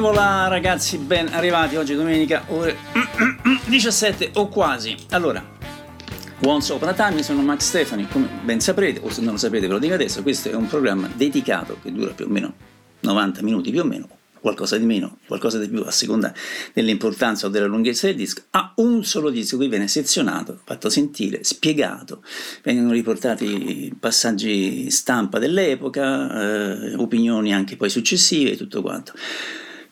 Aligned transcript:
voilà 0.00 0.48
ragazzi, 0.48 0.96
ben 0.96 1.28
arrivati 1.28 1.76
oggi 1.76 1.94
domenica 1.94 2.44
ore 2.48 2.76
17 3.68 4.30
o 4.34 4.48
quasi. 4.48 4.96
Allora, 5.10 5.46
Once 6.44 6.72
Upon 6.72 6.88
a 6.88 6.94
Time, 6.94 7.22
sono 7.22 7.42
Max 7.42 7.66
Stefani, 7.66 8.08
come 8.08 8.26
ben 8.42 8.60
saprete, 8.60 9.00
o 9.02 9.10
se 9.10 9.20
non 9.20 9.32
lo 9.32 9.38
sapete 9.38 9.66
ve 9.66 9.74
lo 9.74 9.78
dico 9.78 9.92
adesso, 9.92 10.22
questo 10.22 10.48
è 10.48 10.54
un 10.54 10.66
programma 10.66 11.08
dedicato 11.14 11.76
che 11.82 11.92
dura 11.92 12.12
più 12.12 12.24
o 12.24 12.28
meno 12.28 12.54
90 13.00 13.42
minuti 13.42 13.70
più 13.70 13.80
o 13.80 13.84
meno, 13.84 14.08
qualcosa 14.40 14.78
di 14.78 14.86
meno, 14.86 15.18
qualcosa 15.26 15.58
di 15.58 15.68
più 15.68 15.82
a 15.82 15.90
seconda 15.90 16.32
dell'importanza 16.72 17.46
o 17.46 17.50
della 17.50 17.66
lunghezza 17.66 18.06
del 18.06 18.16
disco, 18.16 18.42
a 18.50 18.72
un 18.76 19.04
solo 19.04 19.28
disco 19.28 19.58
qui 19.58 19.68
viene 19.68 19.86
sezionato, 19.86 20.60
fatto 20.64 20.88
sentire, 20.88 21.44
spiegato, 21.44 22.22
vengono 22.62 22.92
riportati 22.92 23.94
passaggi 24.00 24.90
stampa 24.90 25.38
dell'epoca, 25.38 26.40
eh, 26.40 26.94
opinioni 26.94 27.52
anche 27.52 27.76
poi 27.76 27.90
successive 27.90 28.52
e 28.52 28.56
tutto 28.56 28.80
quanto. 28.80 29.12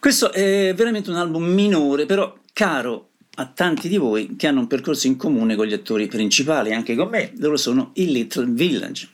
Questo 0.00 0.30
è 0.30 0.72
veramente 0.76 1.10
un 1.10 1.16
album 1.16 1.44
minore, 1.44 2.06
però 2.06 2.32
caro 2.52 3.08
a 3.34 3.46
tanti 3.46 3.88
di 3.88 3.96
voi 3.96 4.36
che 4.36 4.46
hanno 4.46 4.60
un 4.60 4.68
percorso 4.68 5.08
in 5.08 5.16
comune 5.16 5.56
con 5.56 5.66
gli 5.66 5.72
attori 5.72 6.06
principali, 6.06 6.72
anche 6.72 6.94
con 6.94 7.08
me, 7.08 7.32
loro 7.38 7.56
sono 7.56 7.90
i 7.94 8.10
Little 8.12 8.46
Village. 8.46 9.08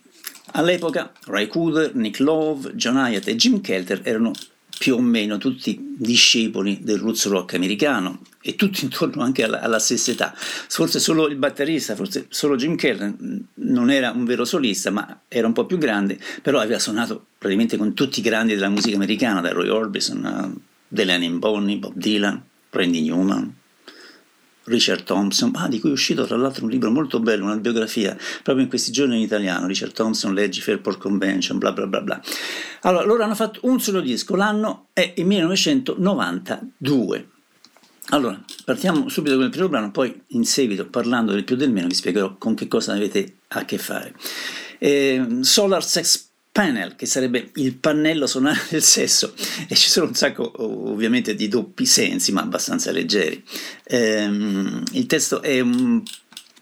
All'epoca 0.53 1.11
Ray 1.25 1.47
Cooder, 1.47 1.95
Nick 1.95 2.21
Love, 2.21 2.75
John 2.75 2.97
Hyatt 2.97 3.27
e 3.29 3.35
Jim 3.35 3.63
Kelter 3.63 4.03
erano 4.05 4.33
più 4.79 4.97
o 4.97 5.01
meno 5.01 5.39
tutti 5.39 5.95
discepoli 5.97 6.81
del 6.83 6.99
roots 6.99 7.29
rock 7.29 7.55
americano 7.55 8.21
e 8.43 8.55
tutti 8.55 8.85
intorno 8.85 9.23
anche 9.23 9.43
alla, 9.43 9.61
alla, 9.61 9.79
stessa 9.79 10.11
età. 10.11 10.35
Forse 10.37 11.01
solo 11.01 11.29
il 11.29 11.37
batterista, 11.37 11.95
forse 11.95 12.27
solo 12.29 12.57
Jim 12.57 12.77
Kelter 12.77 13.15
non 13.55 13.91
era 13.91 14.11
un 14.11 14.27
vero 14.27 14.45
solista, 14.45 14.91
ma 14.91 15.23
era 15.29 15.47
un 15.47 15.55
po' 15.55 15.65
più 15.65 15.79
grande, 15.79 16.19
però 16.43 16.59
aveva 16.59 16.79
suonato 16.79 17.25
praticamente 17.39 17.79
con 17.79 17.95
tutti 17.95 18.21
i 18.21 18.23
grandi 18.23 18.55
della 18.55 18.69
musica 18.69 18.97
americana, 18.97 19.41
da 19.41 19.51
Roy 19.51 19.69
Orbison 19.69 20.25
a 20.27 20.53
Delaney 20.89 21.31
Bonnie, 21.31 21.79
Bob 21.79 21.95
Dylan, 21.97 22.43
Randy 22.71 23.03
Newman, 23.03 23.55
Richard 24.65 25.05
Thompson, 25.05 25.53
ah, 25.55 25.69
di 25.69 25.79
cui 25.79 25.91
è 25.91 25.93
uscito 25.93 26.27
tra 26.27 26.37
l'altro 26.37 26.65
un 26.65 26.71
libro 26.71 26.91
molto 26.91 27.21
bello, 27.21 27.45
una 27.45 27.57
biografia, 27.57 28.17
proprio 28.43 28.65
in 28.65 28.71
questi 28.71 28.91
giorni 28.93 29.17
in 29.17 29.23
italiano, 29.23 29.67
Richard 29.67 29.93
Thompson, 29.93 30.33
leggi 30.33 30.61
Fairport 30.61 30.99
Convention, 30.99 31.59
bla 31.59 31.73
bla 31.73 31.87
bla 31.87 32.01
bla. 32.01 32.23
Allora, 32.83 33.05
loro 33.05 33.25
hanno 33.25 33.35
fatto 33.35 33.59
un 33.63 33.81
solo 33.81 34.01
disco, 34.01 34.37
l'anno 34.37 34.87
è 34.93 35.15
il 35.17 35.27
1992. 35.27 37.29
Allora, 38.09 38.39
partiamo 38.65 39.09
subito 39.09 39.37
con 39.37 39.45
il 39.45 39.51
primo 39.51 39.69
brano, 39.69 39.91
poi 39.91 40.23
in 40.29 40.45
seguito, 40.45 40.87
parlando 40.87 41.33
del 41.33 41.45
più 41.45 41.57
del 41.57 41.71
meno, 41.71 41.89
vi 41.89 41.95
spiegherò 41.95 42.37
con 42.37 42.55
che 42.55 42.69
cosa 42.69 42.93
avete 42.93 43.39
a 43.49 43.65
che 43.65 43.79
fare. 43.79 44.15
Eh, 44.79 45.39
Solar 45.41 45.83
Sex 45.83 46.24
panel, 46.55 46.95
che 46.95 47.05
sarebbe 47.05 47.51
il 47.57 47.75
pannello 47.75 48.29
sonore 48.29 48.61
del 48.71 48.83
sesso, 48.83 49.35
e 49.67 49.75
ci 49.75 49.91
sono 49.91 50.07
un 50.07 50.15
sacco 50.15 50.53
ovviamente 50.63 51.35
di 51.35 51.49
doppi 51.49 51.85
sensi, 51.85 52.31
ma 52.31 52.43
abbastanza 52.43 52.93
leggeri. 52.93 53.43
Ehm, 53.83 54.85
il 54.93 55.07
testo 55.07 55.43
è 55.43 55.59
un 55.59 56.01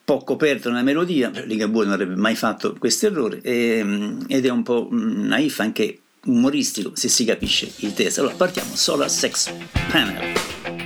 po' 0.03 0.25
coperto 0.25 0.71
nella 0.71 0.83
melodia, 0.83 1.31
Ligabue 1.45 1.85
non 1.85 1.93
avrebbe 1.93 2.17
mai 2.17 2.37
fatto 2.37 2.75
questo 2.79 3.05
errore, 3.05 3.43
ehm, 3.43 4.25
ed 4.29 4.47
è 4.47 4.51
un 4.51 4.63
po' 4.63 4.89
naif 4.91 5.61
anche 5.61 5.99
umoristico 6.25 6.93
se 6.95 7.09
si 7.09 7.27
capisce 7.27 7.71
il 7.81 7.93
testo. 7.93 8.21
Allora 8.21 8.37
partiamo, 8.37 8.75
Solar 8.75 9.11
Sex 9.11 9.53
Panel. 9.91 10.82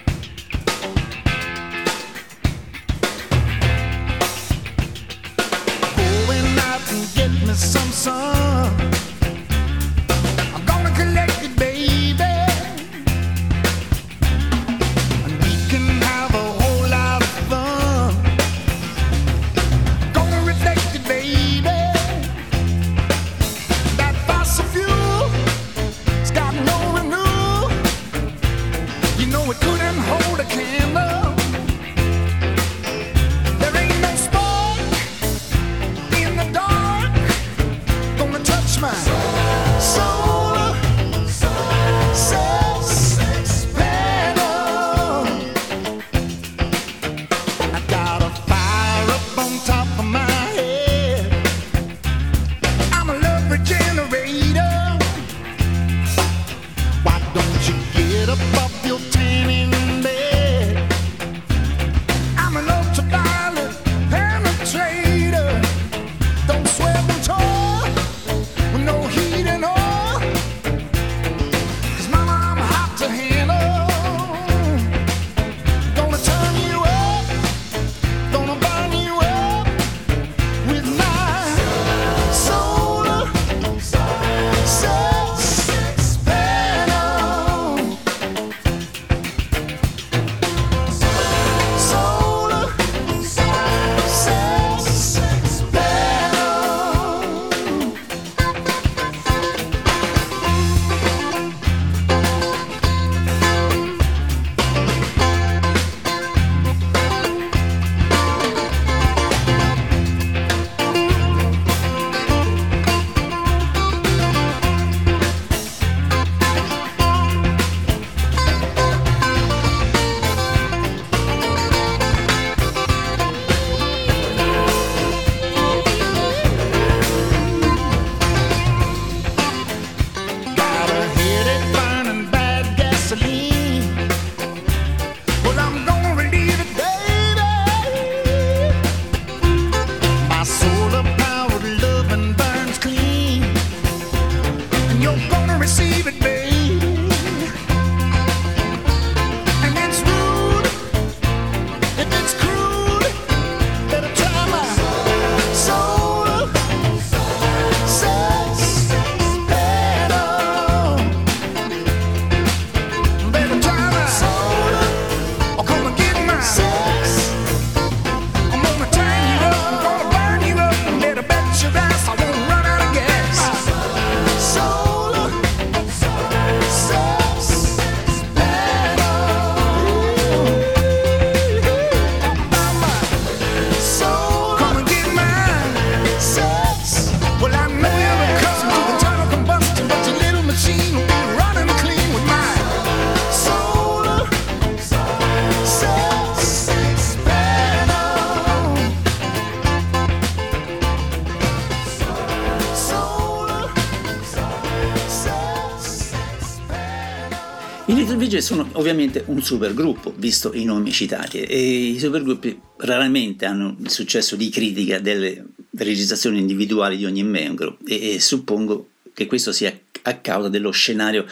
Gees 208.36 208.44
sono 208.44 208.68
ovviamente 208.72 209.24
un 209.28 209.42
supergruppo, 209.42 210.12
visto 210.16 210.52
i 210.52 210.64
nomi 210.64 210.92
citati, 210.92 211.40
e 211.40 211.58
i 211.58 211.98
supergruppi 211.98 212.60
raramente 212.78 213.46
hanno 213.46 213.76
il 213.80 213.90
successo 213.90 214.36
di 214.36 214.50
critica 214.50 214.98
delle 214.98 215.42
registrazioni 215.70 216.38
individuali 216.38 216.98
di 216.98 217.06
ogni 217.06 217.22
membro 217.22 217.78
e, 217.86 218.14
e 218.14 218.20
suppongo 218.20 218.88
che 219.14 219.26
questo 219.26 219.52
sia 219.52 219.78
a 220.02 220.18
causa 220.18 220.48
dello 220.50 220.70
scenario 220.70 221.24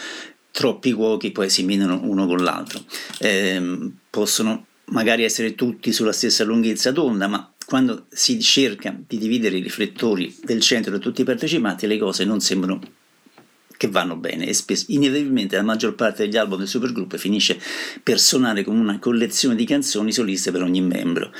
troppi 0.50 0.92
cuochi 0.92 1.30
poi 1.30 1.50
si 1.50 1.62
minano 1.64 2.00
uno 2.04 2.26
con 2.26 2.38
l'altro. 2.38 2.82
Eh, 3.18 3.90
possono 4.08 4.66
magari 4.86 5.24
essere 5.24 5.54
tutti 5.54 5.92
sulla 5.92 6.12
stessa 6.12 6.44
lunghezza 6.44 6.90
d'onda, 6.90 7.26
ma 7.26 7.52
quando 7.66 8.06
si 8.08 8.40
cerca 8.40 8.96
di 9.06 9.18
dividere 9.18 9.58
i 9.58 9.62
riflettori 9.62 10.34
del 10.42 10.60
centro 10.60 10.92
da 10.92 10.98
tutti 10.98 11.20
i 11.20 11.24
partecipanti, 11.24 11.86
le 11.86 11.98
cose 11.98 12.24
non 12.24 12.40
sembrano 12.40 12.80
che 13.76 13.88
vanno 13.88 14.16
bene 14.16 14.46
e 14.46 14.54
spesso, 14.54 14.86
inevitabilmente 14.88 15.56
la 15.56 15.62
maggior 15.62 15.94
parte 15.94 16.24
degli 16.24 16.36
album 16.36 16.58
del 16.58 16.68
supergruppo 16.68 17.16
finisce 17.18 17.58
per 18.02 18.20
suonare 18.20 18.64
come 18.64 18.80
una 18.80 18.98
collezione 18.98 19.54
di 19.54 19.64
canzoni 19.64 20.12
soliste 20.12 20.50
per 20.50 20.62
ogni 20.62 20.80
membro. 20.80 21.30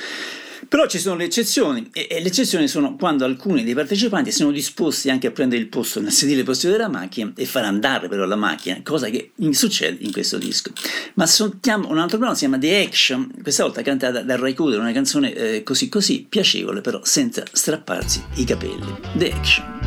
Però 0.67 0.87
ci 0.87 0.99
sono 0.99 1.15
le 1.15 1.25
eccezioni 1.25 1.89
e, 1.93 2.07
e, 2.09 2.21
le 2.21 2.27
eccezioni 2.27 2.67
sono 2.67 2.95
quando 2.95 3.25
alcuni 3.25 3.63
dei 3.63 3.73
partecipanti 3.73 4.31
sono 4.31 4.51
disposti 4.51 5.09
anche 5.09 5.27
a 5.27 5.31
prendere 5.31 5.61
il 5.61 5.67
posto 5.67 6.01
nel 6.01 6.11
sedile 6.11 6.43
posteriore 6.43 6.83
della 6.83 6.97
macchina 6.97 7.31
e 7.35 7.45
far 7.45 7.65
andare 7.65 8.07
però 8.07 8.25
la 8.25 8.35
macchina, 8.35 8.79
cosa 8.83 9.09
che 9.09 9.31
succede 9.51 10.03
in 10.03 10.11
questo 10.11 10.37
disco. 10.37 10.71
Ma 11.15 11.25
sentiamo 11.25 11.89
un 11.89 11.99
altro 11.99 12.17
brano, 12.17 12.33
si 12.33 12.39
chiama 12.41 12.57
The 12.57 12.83
Action, 12.83 13.31
questa 13.41 13.63
volta 13.63 13.81
cantata 13.81 14.21
da 14.21 14.35
Ray 14.37 14.53
Cooder, 14.53 14.79
una 14.79 14.91
canzone 14.91 15.33
eh, 15.33 15.63
così 15.63 15.89
così 15.89 16.25
piacevole 16.27 16.81
però 16.81 16.99
senza 17.03 17.43
strapparsi 17.51 18.23
i 18.35 18.43
capelli. 18.43 18.95
The 19.13 19.31
Action. 19.31 19.84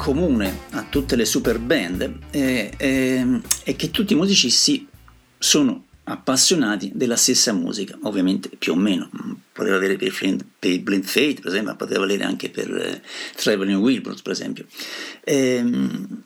Comune 0.00 0.60
a 0.70 0.86
tutte 0.88 1.14
le 1.14 1.26
super 1.26 1.58
band 1.58 2.30
è, 2.30 2.70
è, 2.74 3.26
è 3.64 3.76
che 3.76 3.90
tutti 3.90 4.14
i 4.14 4.16
musicisti 4.16 4.88
sono 5.36 5.88
appassionati 6.04 6.90
della 6.94 7.16
stessa 7.16 7.52
musica, 7.52 7.98
ovviamente 8.04 8.48
più 8.48 8.72
o 8.72 8.76
meno, 8.76 9.10
poteva 9.52 9.76
avere 9.76 9.96
per, 9.96 10.10
per 10.58 10.80
Blind 10.80 11.04
Fate 11.04 11.34
per 11.34 11.48
esempio, 11.48 11.72
ma 11.72 11.76
poteva 11.76 12.00
valere 12.00 12.24
anche 12.24 12.48
per 12.48 12.74
eh, 12.74 13.02
Traveling 13.36 13.78
Wilburys 13.78 14.22
per 14.22 14.32
esempio. 14.32 14.64
Ehm, 15.22 16.22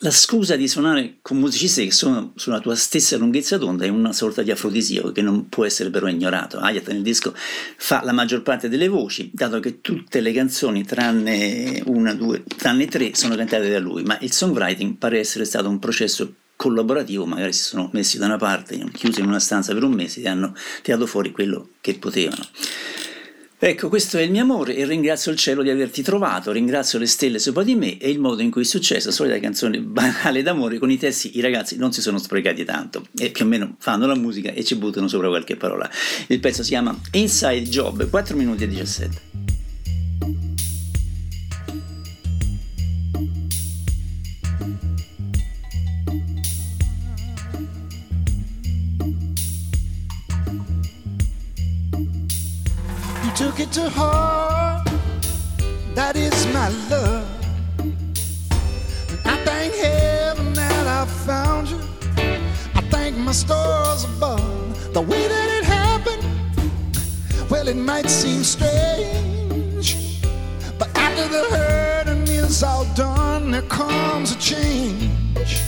la 0.00 0.10
scusa 0.10 0.56
di 0.56 0.68
suonare 0.68 1.18
con 1.22 1.38
musicisti 1.38 1.86
che 1.86 1.90
sono 1.90 2.32
sulla 2.36 2.60
tua 2.60 2.74
stessa 2.74 3.16
lunghezza 3.16 3.56
d'onda 3.56 3.86
è 3.86 3.88
una 3.88 4.12
sorta 4.12 4.42
di 4.42 4.50
afrodisiaco 4.50 5.10
che 5.10 5.22
non 5.22 5.48
può 5.48 5.64
essere 5.64 5.88
però 5.88 6.06
ignorato. 6.06 6.58
Hayat 6.58 6.88
nel 6.88 7.02
disco 7.02 7.34
fa 7.34 8.02
la 8.04 8.12
maggior 8.12 8.42
parte 8.42 8.68
delle 8.68 8.88
voci, 8.88 9.30
dato 9.32 9.58
che 9.58 9.80
tutte 9.80 10.20
le 10.20 10.32
canzoni, 10.32 10.84
tranne 10.84 11.82
una, 11.86 12.12
due, 12.12 12.44
tranne 12.44 12.86
tre, 12.86 13.14
sono 13.14 13.36
cantate 13.36 13.70
da 13.70 13.78
lui, 13.78 14.02
ma 14.02 14.18
il 14.20 14.32
songwriting 14.32 14.96
pare 14.96 15.18
essere 15.18 15.46
stato 15.46 15.68
un 15.68 15.78
processo 15.78 16.34
collaborativo, 16.56 17.24
magari 17.24 17.52
si 17.52 17.62
sono 17.62 17.88
messi 17.92 18.18
da 18.18 18.26
una 18.26 18.38
parte, 18.38 18.78
chiusi 18.92 19.20
in 19.20 19.26
una 19.26 19.40
stanza 19.40 19.72
per 19.72 19.82
un 19.82 19.92
mese 19.92 20.20
e 20.20 20.28
hanno 20.28 20.54
tirato 20.82 21.06
fuori 21.06 21.30
quello 21.30 21.70
che 21.80 21.94
potevano. 21.94 22.44
Ecco, 23.58 23.88
questo 23.88 24.18
è 24.18 24.20
il 24.20 24.30
mio 24.30 24.42
amore 24.42 24.76
e 24.76 24.84
ringrazio 24.84 25.32
il 25.32 25.38
cielo 25.38 25.62
di 25.62 25.70
averti 25.70 26.02
trovato, 26.02 26.52
ringrazio 26.52 26.98
le 26.98 27.06
stelle 27.06 27.38
sopra 27.38 27.62
di 27.62 27.74
me 27.74 27.96
e 27.96 28.10
il 28.10 28.18
modo 28.18 28.42
in 28.42 28.50
cui 28.50 28.62
è 28.62 28.64
successo, 28.66 29.10
solita 29.10 29.40
canzone 29.40 29.80
banale 29.80 30.42
d'amore, 30.42 30.78
con 30.78 30.90
i 30.90 30.98
testi 30.98 31.38
i 31.38 31.40
ragazzi 31.40 31.78
non 31.78 31.90
si 31.90 32.02
sono 32.02 32.18
sprecati 32.18 32.66
tanto 32.66 33.06
e 33.16 33.30
più 33.30 33.46
o 33.46 33.48
meno 33.48 33.76
fanno 33.78 34.06
la 34.06 34.14
musica 34.14 34.52
e 34.52 34.62
ci 34.62 34.76
buttano 34.76 35.08
sopra 35.08 35.28
qualche 35.28 35.56
parola. 35.56 35.88
Il 36.26 36.38
pezzo 36.38 36.62
si 36.62 36.68
chiama 36.68 36.94
Inside 37.12 37.62
Job, 37.62 38.10
4 38.10 38.36
minuti 38.36 38.64
e 38.64 38.68
17. 38.68 39.45
Took 53.46 53.60
it 53.60 53.70
to 53.70 53.88
heart. 53.90 54.88
That 55.94 56.16
is 56.16 56.34
my 56.52 56.68
love. 56.90 57.28
I 59.24 59.36
thank 59.44 59.72
heaven 59.74 60.52
that 60.54 60.86
I 61.00 61.06
found 61.28 61.68
you. 61.68 61.80
I 62.74 62.80
thank 62.90 63.16
my 63.16 63.30
stars 63.30 64.02
above. 64.02 64.92
The 64.92 65.00
way 65.00 65.28
that 65.28 65.48
it 65.58 65.64
happened, 65.64 66.24
well, 67.48 67.68
it 67.68 67.76
might 67.76 68.10
seem 68.10 68.42
strange. 68.42 69.88
But 70.76 70.88
after 70.98 71.28
the 71.28 71.44
hurting 71.56 72.26
is 72.26 72.64
all 72.64 72.84
done, 72.96 73.52
there 73.52 73.68
comes 73.80 74.32
a 74.32 74.38
change. 74.38 75.62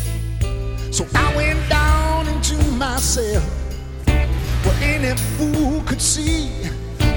So 0.90 1.06
I 1.14 1.36
went 1.36 1.62
down 1.68 2.26
into 2.26 2.56
myself 2.72 3.44
where 4.64 4.78
any 4.82 5.14
fool 5.36 5.80
could 5.86 6.02
see 6.02 6.68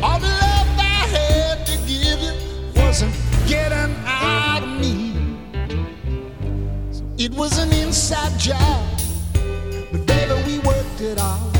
all 0.03 0.19
the 0.19 0.27
love 0.27 0.67
I 0.79 1.05
had 1.15 1.65
to 1.67 1.77
give 1.87 2.19
you 2.19 2.81
wasn't 2.81 3.13
getting 3.47 3.93
out 4.05 4.63
of 4.63 4.69
me. 4.79 5.13
It 7.17 7.31
was 7.33 7.59
an 7.59 7.71
inside 7.71 8.37
job, 8.39 8.83
but 9.91 10.05
baby, 10.07 10.33
we 10.47 10.59
worked 10.59 11.01
it 11.01 11.19
out. 11.19 11.55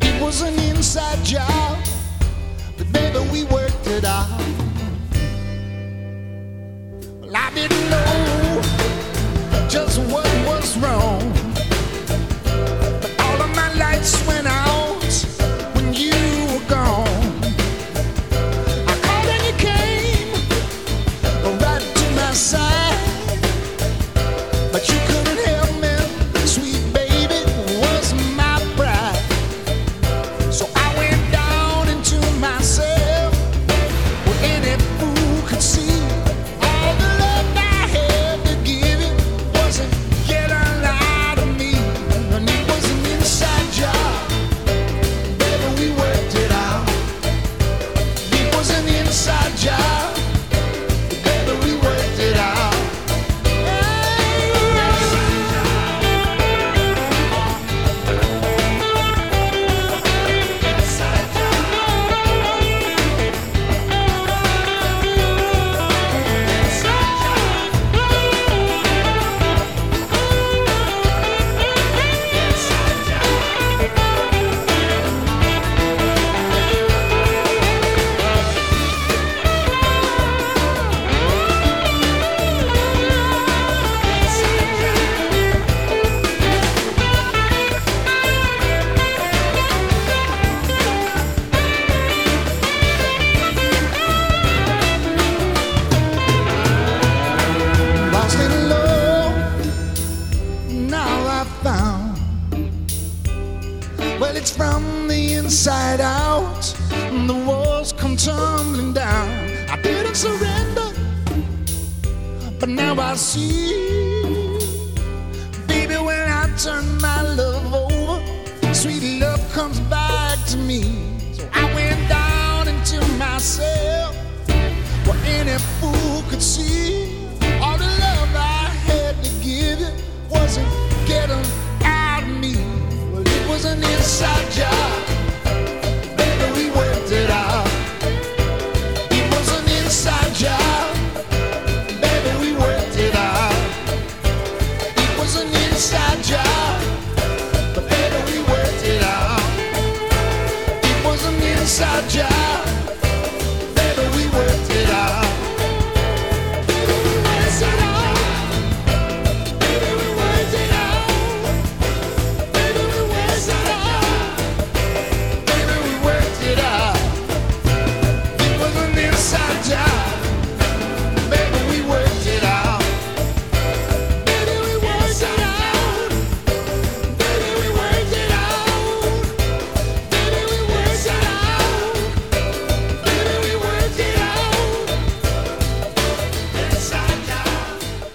It 0.00 0.22
was 0.22 0.42
an 0.42 0.54
inside 0.70 1.24
job, 1.24 1.78
but 2.78 2.92
baby, 2.92 3.18
we 3.32 3.44
worked 3.44 3.86
it 3.88 4.04
out. 4.04 4.61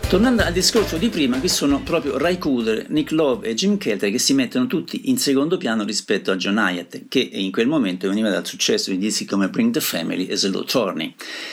Tornando 0.09 0.41
al 0.41 0.53
discorso 0.53 0.95
di 0.95 1.09
prima, 1.09 1.37
qui 1.37 1.49
sono 1.49 1.81
proprio 1.81 2.17
Ray 2.17 2.37
Cooder, 2.37 2.89
Nick 2.89 3.11
Love 3.11 3.45
e 3.45 3.53
Jim 3.53 3.77
Kelter 3.77 4.09
che 4.09 4.19
si 4.19 4.33
mettono 4.33 4.65
tutti 4.65 5.09
in 5.09 5.17
secondo 5.17 5.57
piano 5.57 5.83
rispetto 5.83 6.31
a 6.31 6.37
John 6.37 6.55
Hyatt, 6.55 7.09
che 7.09 7.19
in 7.19 7.51
quel 7.51 7.67
momento 7.67 8.07
veniva 8.07 8.29
dal 8.29 8.47
successo 8.47 8.89
di 8.89 8.97
dischi 8.97 9.25
come 9.25 9.49
Bring 9.49 9.73
the 9.73 9.81
Family 9.81 10.25
e 10.27 10.37
Slow 10.37 10.63
Turning. 10.63 11.11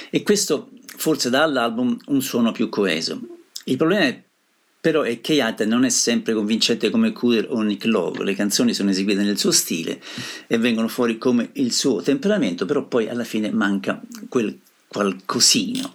E 0.08 0.22
questo 0.22 0.70
forse 0.96 1.30
dà 1.30 1.42
all'album 1.42 1.98
un 2.06 2.22
suono 2.22 2.52
più 2.52 2.68
coeso. 2.68 3.20
Il 3.64 3.76
problema 3.76 4.04
è 4.04 4.22
però 4.80 5.02
è 5.02 5.20
che 5.20 5.32
Hyatt 5.32 5.64
non 5.64 5.84
è 5.84 5.88
sempre 5.88 6.32
convincente 6.32 6.90
come 6.90 7.10
Cooder 7.10 7.48
o 7.50 7.60
Nick 7.62 7.86
Love, 7.86 8.22
le 8.22 8.34
canzoni 8.34 8.72
sono 8.72 8.90
eseguite 8.90 9.22
nel 9.22 9.38
suo 9.38 9.50
stile 9.50 10.00
e 10.46 10.58
vengono 10.58 10.86
fuori 10.86 11.18
come 11.18 11.50
il 11.54 11.72
suo 11.72 12.02
temperamento, 12.02 12.66
però 12.66 12.86
poi 12.86 13.08
alla 13.08 13.24
fine 13.24 13.50
manca 13.50 14.00
quel 14.28 14.60
qualcosino. 14.86 15.94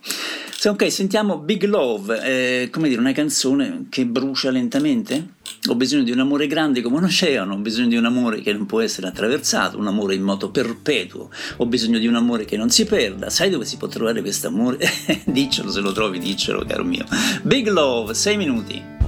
Se 0.60 0.68
ok, 0.68 0.92
sentiamo 0.92 1.38
Big 1.38 1.64
Love, 1.64 2.22
eh, 2.22 2.70
come 2.70 2.90
dire, 2.90 3.00
una 3.00 3.14
canzone 3.14 3.86
che 3.88 4.06
brucia 4.06 4.52
lentamente? 4.52 5.36
Ho 5.70 5.76
bisogno 5.76 6.04
di 6.04 6.12
un 6.12 6.20
amore 6.20 6.48
grande 6.48 6.82
come 6.82 6.98
un 6.98 7.06
oceano, 7.06 7.54
ho 7.54 7.58
bisogno 7.60 7.88
di 7.88 7.96
un 7.96 8.04
amore 8.04 8.42
che 8.42 8.52
non 8.52 8.66
può 8.66 8.82
essere 8.82 9.08
attraversato, 9.08 9.78
un 9.78 9.88
amore 9.88 10.16
in 10.16 10.22
moto 10.22 10.52
perpetuo, 10.52 11.30
ho 11.56 11.66
bisogno 11.66 11.98
di 11.98 12.08
un 12.08 12.16
amore 12.16 12.44
che 12.44 12.58
non 12.58 12.70
si 12.70 12.84
perda. 12.84 13.30
Sai 13.30 13.50
dove 13.50 13.64
si 13.64 13.78
può 13.78 13.88
trovare 13.88 14.20
questo 14.20 14.48
amore? 14.48 14.80
diccelo 15.24 15.72
se 15.72 15.80
lo 15.80 15.94
trovi, 15.94 16.20
diccelo, 16.20 16.66
caro 16.66 16.84
mio. 16.84 17.06
Big 17.42 17.70
Love, 17.70 18.14
6 18.14 18.36
minuti. 18.36 18.99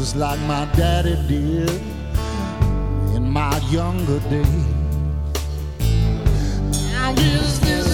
just 0.00 0.16
like 0.16 0.40
my 0.48 0.64
daddy 0.76 1.14
did 1.28 1.68
in 3.14 3.28
my 3.28 3.54
younger 3.70 4.18
days. 4.30 4.64
Now 6.90 7.12
is 7.18 7.60
this 7.60 7.89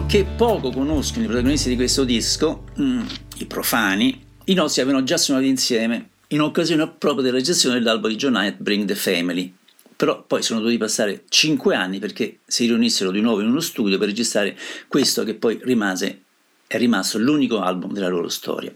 coloro 0.00 0.06
che 0.06 0.24
poco 0.24 0.70
conoscono 0.70 1.24
i 1.24 1.26
protagonisti 1.26 1.68
di 1.68 1.76
questo 1.76 2.04
disco, 2.04 2.64
mm, 2.80 3.06
i 3.38 3.46
profani, 3.46 4.24
i 4.44 4.54
nostri 4.54 4.82
avevano 4.82 5.04
già 5.04 5.16
suonato 5.16 5.46
insieme 5.46 6.10
in 6.28 6.40
occasione 6.40 6.88
proprio 6.88 7.22
della 7.22 7.36
registrazione 7.36 7.78
dell'album 7.78 8.10
di 8.10 8.16
John 8.16 8.34
Hyatt 8.34 8.58
Bring 8.58 8.86
the 8.86 8.94
Family. 8.94 9.52
Però 9.96 10.22
poi 10.22 10.42
sono 10.42 10.60
dovuti 10.60 10.78
passare 10.78 11.24
5 11.28 11.74
anni 11.74 11.98
perché 11.98 12.38
si 12.46 12.66
riunissero 12.66 13.10
di 13.10 13.20
nuovo 13.20 13.40
in 13.40 13.48
uno 13.48 13.60
studio 13.60 13.98
per 13.98 14.08
registrare 14.08 14.56
questo 14.88 15.24
che 15.24 15.34
poi 15.34 15.58
rimase 15.62 16.22
è 16.66 16.78
rimasto 16.78 17.18
l'unico 17.18 17.60
album 17.60 17.92
della 17.92 18.08
loro 18.08 18.28
storia. 18.28 18.72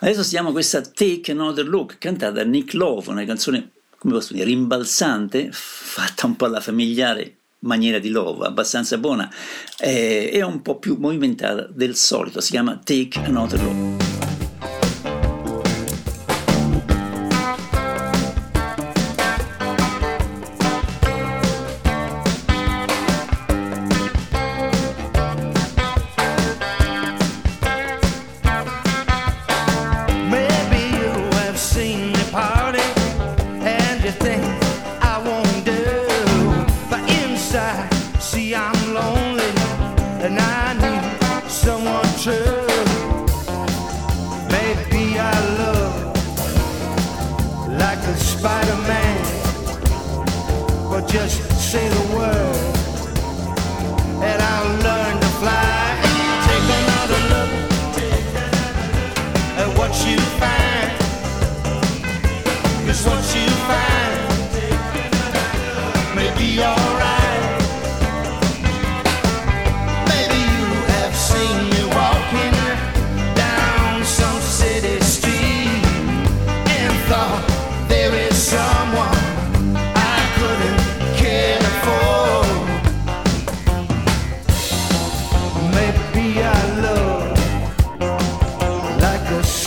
Adesso 0.00 0.22
stiamo 0.22 0.52
questa 0.52 0.82
Take 0.82 1.32
Another 1.32 1.66
Look, 1.66 1.98
cantata 1.98 2.32
da 2.32 2.44
Nick 2.44 2.74
Love, 2.74 3.10
una 3.10 3.24
canzone, 3.24 3.70
come 3.96 4.14
posso 4.14 4.34
dire, 4.34 4.44
rimbalzante, 4.44 5.48
fatta 5.50 6.26
un 6.26 6.36
po' 6.36 6.44
alla 6.44 6.60
familiare 6.60 7.37
maniera 7.60 7.98
di 7.98 8.10
Love, 8.10 8.46
abbastanza 8.46 8.98
buona. 8.98 9.30
Eh, 9.78 10.30
e 10.32 10.42
un 10.42 10.62
po' 10.62 10.78
più 10.78 10.96
movimentata 10.98 11.66
del 11.70 11.94
solito, 11.96 12.40
si 12.40 12.50
chiama 12.50 12.78
Take 12.82 13.20
Another 13.24 14.07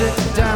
sit 0.02 0.36
down. 0.36 0.51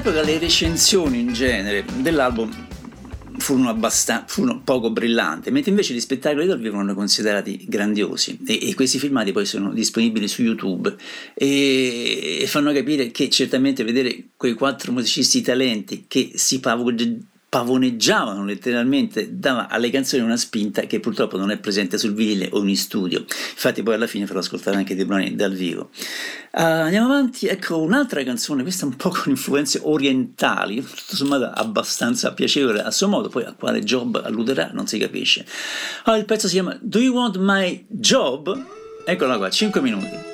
All'epoca 0.00 0.24
le 0.24 0.38
recensioni 0.38 1.20
in 1.20 1.34
genere 1.34 1.84
dell'album 1.98 2.50
furono, 3.36 3.68
abbastan- 3.68 4.24
furono 4.26 4.62
poco 4.64 4.90
brillanti, 4.90 5.50
mentre 5.50 5.72
invece 5.72 5.92
gli 5.92 6.00
spettacoli 6.00 6.46
dal 6.46 6.58
vivo 6.58 6.76
erano 6.76 6.94
considerati 6.94 7.66
grandiosi 7.68 8.38
e, 8.46 8.70
e, 8.70 8.74
questi 8.74 8.98
filmati 8.98 9.32
poi 9.32 9.44
sono 9.44 9.74
disponibili 9.74 10.26
su 10.26 10.40
YouTube 10.40 10.96
e, 11.34 12.38
e, 12.40 12.46
fanno 12.46 12.72
capire 12.72 13.10
che 13.10 13.28
certamente 13.28 13.84
vedere 13.84 14.28
quei 14.38 14.54
quattro 14.54 14.90
musicisti 14.90 15.42
talenti 15.42 16.06
che 16.08 16.30
si, 16.34 16.60
pavone- 16.60 17.26
pavoneggiavano 17.50 18.44
letteralmente, 18.44 19.36
dava 19.36 19.68
alle 19.68 19.90
canzoni 19.90 20.22
una 20.22 20.36
spinta 20.36 20.82
che 20.82 21.00
purtroppo 21.00 21.36
non 21.36 21.50
è 21.50 21.58
presente 21.58 21.98
sul 21.98 22.14
vinile 22.14 22.48
o 22.52 22.64
in 22.64 22.76
studio. 22.76 23.18
Infatti 23.18 23.82
poi 23.82 23.94
alla 23.94 24.06
fine 24.06 24.26
farò 24.26 24.38
ascoltare 24.38 24.76
anche 24.76 24.94
dei 24.94 25.04
brani 25.04 25.34
dal 25.34 25.52
vivo. 25.52 25.90
Uh, 26.60 26.62
andiamo 26.62 27.06
avanti, 27.06 27.46
ecco 27.46 27.80
un'altra 27.80 28.22
canzone, 28.22 28.60
questa 28.60 28.84
un 28.84 28.94
po' 28.94 29.08
con 29.08 29.30
influenze 29.30 29.80
orientali, 29.82 30.82
tutto 30.82 31.16
sommato 31.16 31.46
abbastanza 31.46 32.34
piacevole 32.34 32.82
a 32.82 32.90
suo 32.90 33.08
modo, 33.08 33.30
poi 33.30 33.44
a 33.44 33.54
quale 33.54 33.80
job 33.80 34.20
alluderà 34.22 34.68
non 34.74 34.86
si 34.86 34.98
capisce. 34.98 35.46
Allora, 36.04 36.20
il 36.20 36.26
pezzo 36.26 36.48
si 36.48 36.52
chiama 36.52 36.76
Do 36.78 36.98
You 36.98 37.14
Want 37.14 37.38
My 37.38 37.86
Job? 37.88 38.62
Eccola 39.06 39.38
qua, 39.38 39.48
5 39.48 39.80
minuti. 39.80 40.29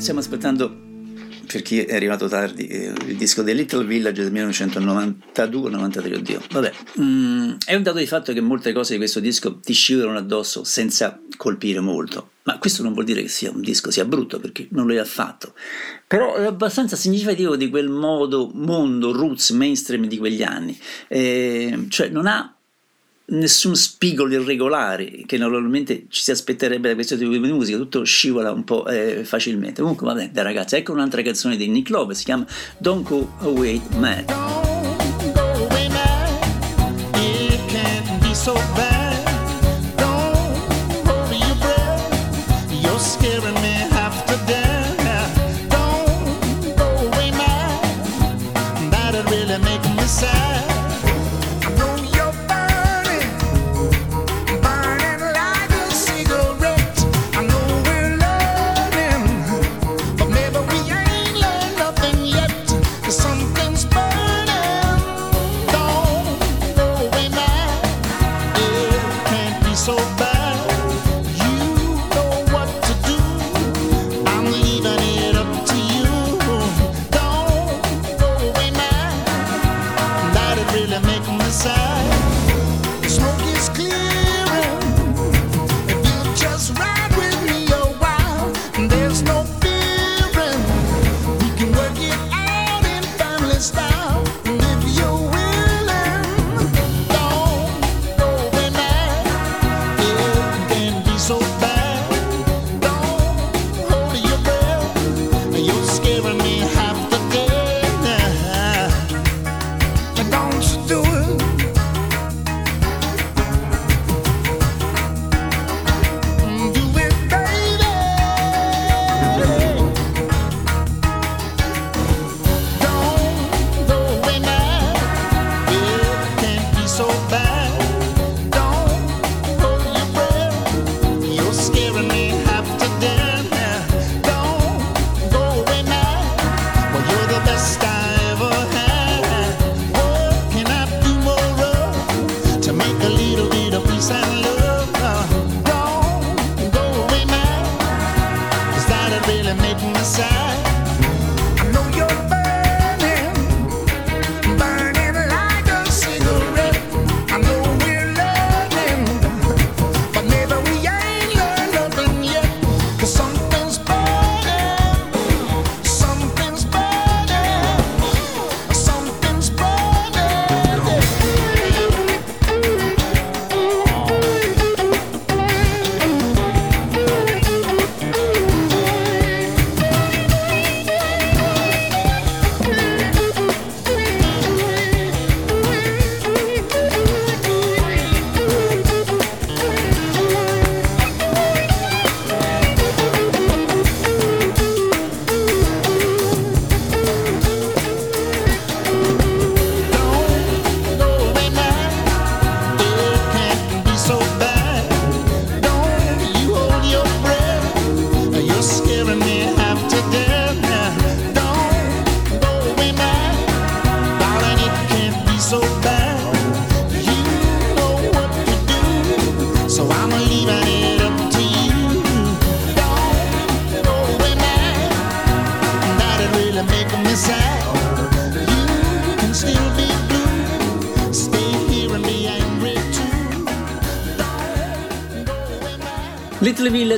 Stiamo 0.00 0.20
aspettando 0.20 0.88
per 1.50 1.62
chi 1.62 1.82
è 1.82 1.96
arrivato 1.96 2.28
tardi, 2.28 2.66
eh, 2.68 2.92
il 3.06 3.16
disco 3.16 3.42
The 3.42 3.52
Little 3.52 3.84
Village 3.84 4.22
del 4.22 4.32
1992-93, 4.32 6.14
oddio. 6.14 6.40
Vabbè, 6.48 6.72
mm, 7.00 7.52
è 7.66 7.74
un 7.74 7.82
dato 7.82 7.98
di 7.98 8.06
fatto 8.06 8.32
che 8.32 8.40
molte 8.40 8.72
cose 8.72 8.92
di 8.92 8.98
questo 8.98 9.18
disco 9.18 9.58
ti 9.58 9.72
scivolano 9.72 10.18
addosso 10.18 10.62
senza 10.62 11.20
colpire 11.36 11.80
molto. 11.80 12.30
Ma 12.44 12.58
questo 12.58 12.84
non 12.84 12.92
vuol 12.92 13.04
dire 13.04 13.22
che 13.22 13.28
sia 13.28 13.50
un 13.50 13.62
disco 13.62 13.90
sia 13.90 14.04
brutto, 14.04 14.38
perché 14.38 14.68
non 14.70 14.86
lo 14.86 14.94
è 14.94 14.98
affatto. 14.98 15.54
Però 16.06 16.36
è 16.36 16.44
abbastanza 16.44 16.94
significativo 16.94 17.56
di 17.56 17.68
quel 17.68 17.88
modo 17.88 18.50
mondo, 18.54 19.10
roots, 19.10 19.50
mainstream 19.50 20.06
di 20.06 20.18
quegli 20.18 20.42
anni. 20.42 20.78
Eh, 21.08 21.86
cioè 21.88 22.08
non 22.10 22.28
ha 22.28 22.54
nessun 23.30 23.76
spigolo 23.76 24.34
irregolare 24.34 25.22
che 25.26 25.36
normalmente 25.36 26.06
ci 26.08 26.22
si 26.22 26.30
aspetterebbe 26.30 26.88
da 26.88 26.94
questo 26.94 27.16
tipo 27.16 27.30
di 27.30 27.38
musica, 27.38 27.76
tutto 27.76 28.04
scivola 28.04 28.52
un 28.52 28.64
po' 28.64 28.86
eh, 28.86 29.24
facilmente. 29.24 29.80
Comunque, 29.80 30.06
vabbè, 30.06 30.30
dai 30.30 30.44
ragazzi, 30.44 30.76
ecco 30.76 30.92
un'altra 30.92 31.22
canzone 31.22 31.56
di 31.56 31.68
Nick 31.68 31.90
Love, 31.90 32.14
si 32.14 32.24
chiama 32.24 32.46
Don't 32.78 33.06
Go 33.06 33.32
Away 33.40 33.80
Mad. 33.96 34.58
Little 49.30 50.69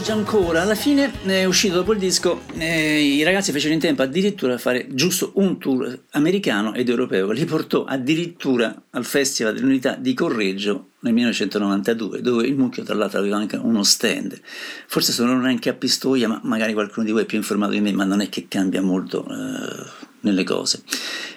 Village 0.02 0.12
ancora, 0.12 0.62
alla 0.62 0.74
fine 0.74 1.12
è 1.24 1.44
uscito 1.44 1.76
dopo 1.76 1.92
il 1.92 1.98
disco, 2.00 2.42
eh, 2.58 3.00
i 3.00 3.22
ragazzi 3.22 3.52
fecero 3.52 3.72
in 3.72 3.78
tempo 3.78 4.02
addirittura 4.02 4.54
a 4.54 4.58
fare 4.58 4.88
giusto 4.90 5.30
un 5.36 5.58
tour 5.58 6.06
americano 6.10 6.74
ed 6.74 6.88
europeo 6.88 7.30
li 7.30 7.44
portò 7.44 7.84
addirittura 7.84 8.86
al 8.90 9.04
Festival 9.04 9.54
dell'Unità 9.54 9.94
di 9.94 10.12
Correggio 10.14 10.88
nel 11.00 11.12
1992, 11.12 12.20
dove 12.20 12.46
il 12.46 12.56
mucchio 12.56 12.82
tra 12.82 12.94
l'altro 12.94 13.20
aveva 13.20 13.36
anche 13.36 13.56
uno 13.56 13.84
stand. 13.84 14.40
Forse 14.88 15.12
sono 15.12 15.38
neanche 15.38 15.68
a 15.68 15.74
Pistoia, 15.74 16.26
ma 16.26 16.40
magari 16.42 16.72
qualcuno 16.72 17.06
di 17.06 17.12
voi 17.12 17.22
è 17.22 17.26
più 17.26 17.38
informato 17.38 17.72
di 17.72 17.80
me, 17.80 17.92
ma 17.92 18.04
non 18.04 18.20
è 18.20 18.28
che 18.28 18.46
cambia 18.48 18.82
molto 18.82 19.24
eh, 19.24 19.86
nelle 20.20 20.42
cose. 20.42 20.82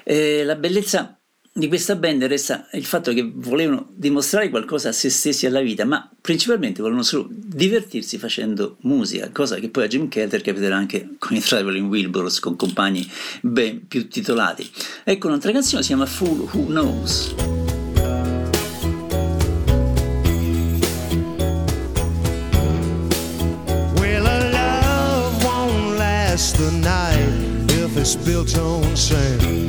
Eh, 0.03 0.43
la 0.43 0.55
bellezza 0.55 1.19
di 1.57 1.69
questa 1.69 1.95
band 1.95 2.25
resta 2.25 2.67
il 2.73 2.83
fatto 2.83 3.13
che 3.13 3.31
volevano 3.33 3.87
dimostrare 3.95 4.49
qualcosa 4.49 4.89
a 4.89 4.91
se 4.91 5.09
stessi 5.09 5.45
alla 5.45 5.61
vita, 5.61 5.85
ma 5.85 6.09
principalmente 6.19 6.81
volevano 6.81 7.01
solo 7.01 7.29
divertirsi 7.31 8.17
facendo 8.17 8.75
musica, 8.81 9.29
cosa 9.31 9.55
che 9.55 9.69
poi 9.69 9.85
a 9.85 9.87
Jim 9.87 10.09
Kelter 10.09 10.41
capiterà 10.41 10.75
anche 10.75 11.11
con 11.17 11.33
i 11.33 11.39
Traveling 11.39 11.89
Wilburys, 11.89 12.39
con 12.39 12.57
compagni 12.57 13.09
ben 13.41 13.87
più 13.87 14.09
titolati. 14.09 14.69
Ecco 15.05 15.27
un'altra 15.27 15.53
canzone, 15.53 15.81
si 15.81 15.87
chiama 15.87 16.05
Fool 16.05 16.39
Who 16.51 16.65
Knows. 16.65 17.33
Built 28.23 28.55
on 28.57 28.95
sand. 28.95 29.64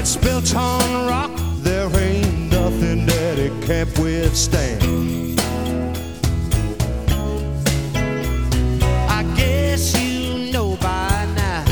It's 0.00 0.16
built 0.16 0.56
on 0.56 1.06
rock, 1.06 1.30
there 1.58 1.94
ain't 1.94 2.50
nothing 2.50 3.04
that 3.04 3.38
it 3.38 3.52
can't 3.66 3.98
withstand. 3.98 5.38
I 9.10 9.22
guess 9.36 9.94
you 10.00 10.50
know 10.52 10.76
by 10.76 11.28
now 11.36 11.64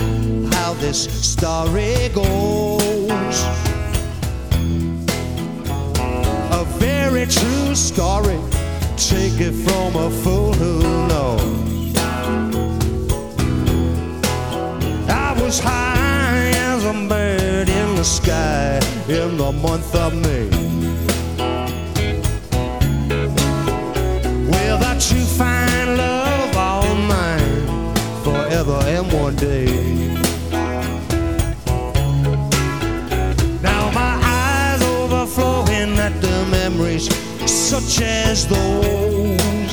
how 0.52 0.74
this 0.74 1.08
story 1.32 2.10
goes. 2.10 3.38
A 6.52 6.64
very 6.76 7.24
true 7.24 7.74
story, 7.74 8.38
take 8.98 9.40
it 9.40 9.54
from 9.54 9.96
a 9.96 10.10
fool 10.22 10.52
who 10.52 10.82
knows. 11.08 11.96
I 15.08 15.34
was 15.40 15.58
high 15.58 16.50
as 16.54 16.84
a 16.84 16.92
bird 17.08 17.37
the 17.98 18.04
sky 18.04 18.78
in 19.08 19.36
the 19.36 19.50
month 19.50 19.92
of 19.92 20.14
May. 20.14 20.48
Without 24.46 25.10
you, 25.10 25.24
find 25.24 25.96
love 25.96 26.56
all 26.56 26.94
mine 26.94 27.94
forever 28.22 28.78
and 28.94 29.12
one 29.12 29.34
day. 29.34 29.66
Now 33.60 33.90
my 33.90 34.14
eyes 34.22 34.80
overflowing 34.80 35.98
at 35.98 36.14
the 36.20 36.46
memories 36.52 37.08
such 37.50 38.00
as 38.00 38.46
those. 38.46 39.67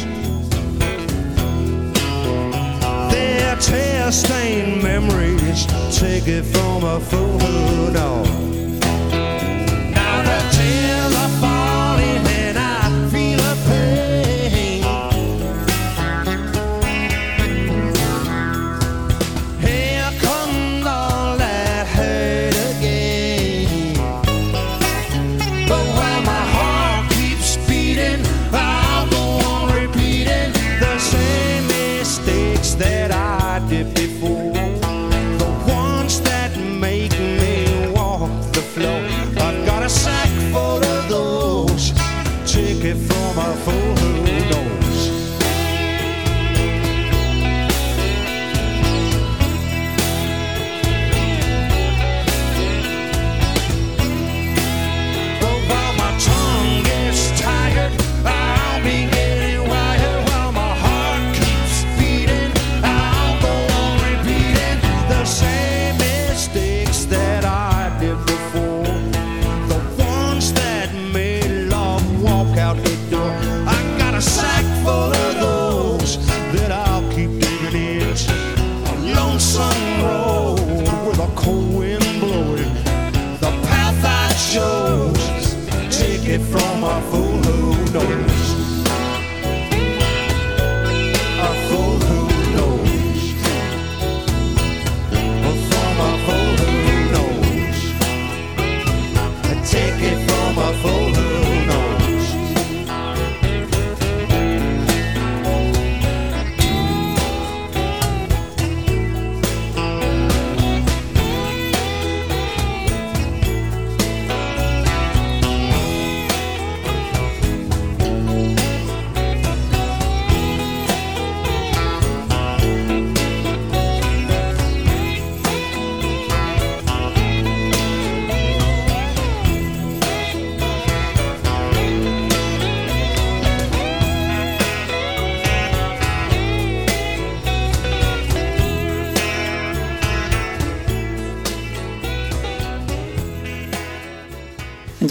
tear 3.59 4.11
stained 4.11 4.83
memories. 4.83 5.65
Take 5.97 6.27
it 6.27 6.43
from 6.43 6.83
a 6.83 6.99
photo 6.99 7.91
knows. 7.91 8.44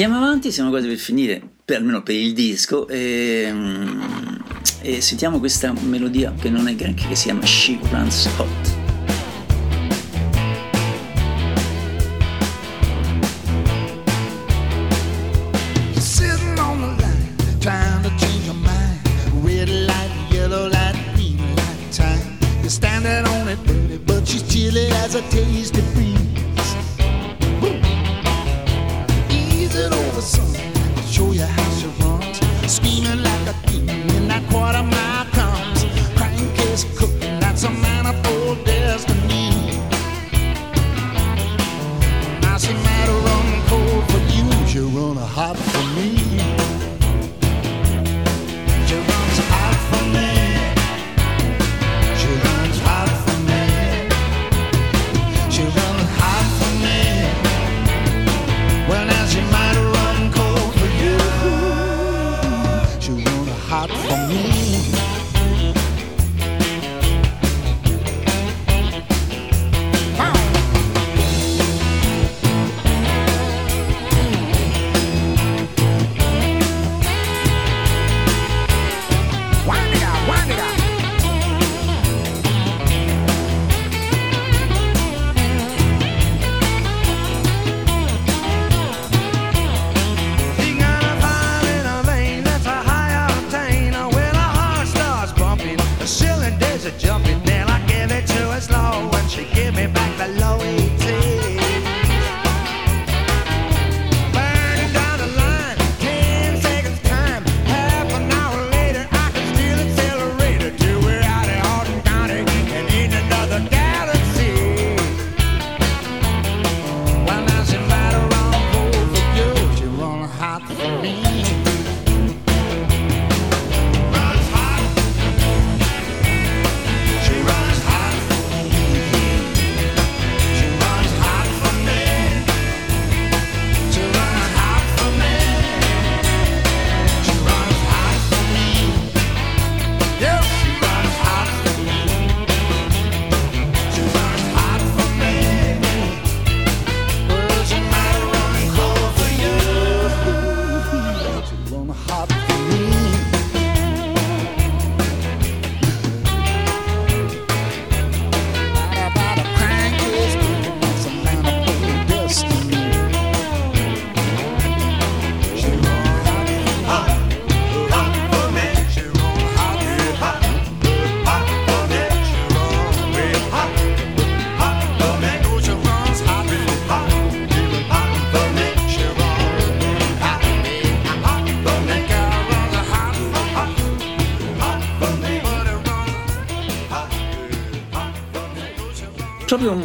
andiamo 0.05 0.17
avanti, 0.25 0.53
siamo 0.53 0.71
quasi 0.71 0.87
per 0.87 0.99
finire, 0.99 1.43
per, 1.65 1.79
almeno 1.79 2.03
per 2.03 2.15
il 2.15 2.35
disco, 2.35 2.87
e, 2.89 3.53
e 4.83 5.01
sentiamo 5.01 5.39
questa 5.39 5.73
melodia 5.73 6.35
che 6.39 6.51
non 6.51 6.69
è 6.69 6.75
granché, 6.75 7.09
che 7.09 7.17
si 7.17 7.25
chiama 7.25 7.45
She 7.47 7.79
Runs 7.91 8.29
Hot. 8.37 8.84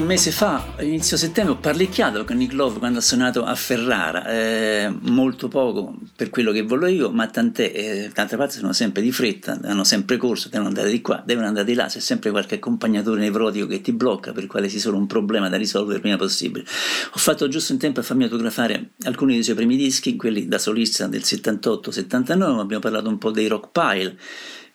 Mese 0.10 0.32
fa, 0.32 0.74
inizio 0.80 1.18
settembre, 1.18 1.54
ho 1.54 1.58
parlicchiato 1.58 2.26
con 2.26 2.38
Nick 2.38 2.54
Love 2.54 2.80
quando 2.80 2.98
ha 2.98 3.02
suonato 3.02 3.44
a 3.44 3.54
Ferrara, 3.54 4.26
eh, 4.26 4.92
molto 5.02 5.50
poco 5.50 6.00
per 6.16 6.32
quello 6.32 6.52
che 6.52 6.64
volevo 6.64 6.88
io, 6.88 7.12
ma 7.12 7.28
tant'è, 7.28 7.72
eh, 7.72 8.10
d'altra 8.12 8.36
parte 8.36 8.58
sono 8.58 8.74
sempre 8.74 9.04
di 9.04 9.12
fretta, 9.12 9.60
hanno 9.66 9.84
sempre 9.84 10.18
corso, 10.18 10.50
devono 10.50 10.70
andare 10.70 10.90
di 10.90 11.02
qua, 11.02 11.22
devono 11.24 11.46
andare 11.46 11.64
di 11.64 11.76
là, 11.76 11.86
c'è 11.86 12.00
sempre 12.00 12.32
qualche 12.32 12.56
accompagnatore 12.56 13.20
nevrotico 13.20 13.68
che 13.68 13.82
ti 13.82 13.92
blocca, 13.92 14.32
per 14.32 14.48
quale 14.48 14.68
si 14.68 14.80
solo 14.80 14.98
un 14.98 15.06
problema 15.06 15.48
da 15.48 15.58
risolvere 15.58 15.98
il 15.98 16.02
prima 16.02 16.18
possibile. 16.18 16.66
Ho 17.14 17.20
fatto 17.20 17.48
giusto 17.48 17.74
in 17.74 17.78
tempo 17.78 18.00
a 18.00 18.04
farmi 18.04 18.24
autografare 18.24 18.94
alcuni 19.04 19.34
dei 19.34 19.44
suoi 19.44 19.58
primi 19.58 19.78
dischi, 19.78 20.16
quelli 20.16 20.48
da 20.48 20.58
solista 20.58 21.06
del 21.06 21.22
78-79, 21.22 22.58
abbiamo 22.58 22.80
parlato 22.80 23.10
un 23.10 23.20
po' 23.20 23.30
dei 23.30 23.46
Rock 23.46 23.70
Pile, 23.72 24.18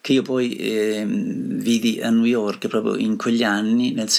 che 0.00 0.12
io 0.12 0.22
poi 0.22 0.54
eh, 0.54 1.04
vidi 1.08 2.00
a 2.00 2.10
New 2.10 2.24
York 2.24 2.68
proprio 2.68 2.94
in 2.94 3.16
quegli 3.16 3.42
anni, 3.42 3.94
nel 3.94 4.10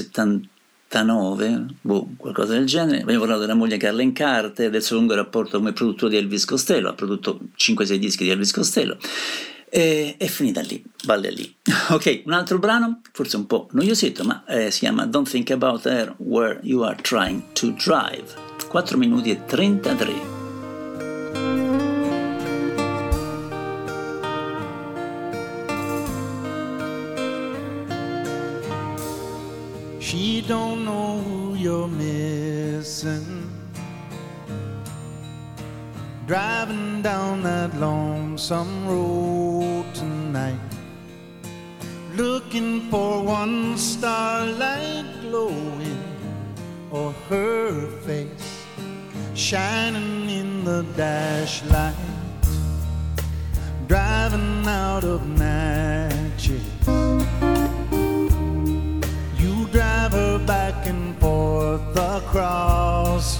79, 0.95 1.65
boh, 1.81 2.07
qualcosa 2.15 2.53
del 2.53 2.65
genere. 2.65 3.01
Abbiamo 3.01 3.19
parlato 3.19 3.41
della 3.41 3.53
moglie 3.53 3.77
Carlen 3.77 4.13
Carter, 4.13 4.69
del 4.69 4.81
suo 4.81 4.95
lungo 4.95 5.13
rapporto 5.13 5.57
come 5.57 5.73
produttore 5.73 6.11
di 6.11 6.17
Elvis 6.17 6.45
Costello, 6.45 6.89
ha 6.89 6.93
prodotto 6.93 7.39
5-6 7.57 7.95
dischi 7.95 8.23
di 8.23 8.29
Elvis 8.29 8.53
Costello. 8.53 8.97
E 9.69 10.15
è 10.17 10.27
finita 10.27 10.61
lì, 10.61 10.81
balle 11.03 11.31
lì. 11.31 11.53
Ok, 11.89 12.23
un 12.25 12.33
altro 12.33 12.57
brano, 12.57 13.01
forse 13.11 13.35
un 13.35 13.45
po' 13.45 13.67
noiosetto, 13.73 14.23
ma 14.23 14.43
eh, 14.47 14.71
si 14.71 14.79
chiama 14.79 15.05
Don't 15.05 15.29
Think 15.29 15.51
About 15.51 15.85
Her 15.85 16.15
Where 16.17 16.59
You 16.63 16.81
Are 16.81 16.95
Trying 17.01 17.43
to 17.53 17.71
Drive. 17.71 18.33
4 18.69 18.97
minuti 18.97 19.31
e 19.31 19.45
33. 19.45 20.34
Don't 30.47 30.85
know 30.85 31.19
who 31.21 31.55
you're 31.55 31.87
missing. 31.87 33.49
Driving 36.27 37.01
down 37.01 37.41
that 37.43 37.75
lonesome 37.79 38.87
road 38.87 39.85
tonight, 39.93 40.59
looking 42.13 42.89
for 42.91 43.23
one 43.23 43.77
starlight 43.77 45.05
glowing 45.21 46.03
or 46.91 47.11
her 47.29 47.87
face. 48.01 48.65
Shining 49.33 50.29
in 50.29 50.63
the 50.63 50.83
dash 50.95 51.63
light, 51.65 51.95
driving 53.87 54.67
out 54.67 55.03
of 55.03 55.27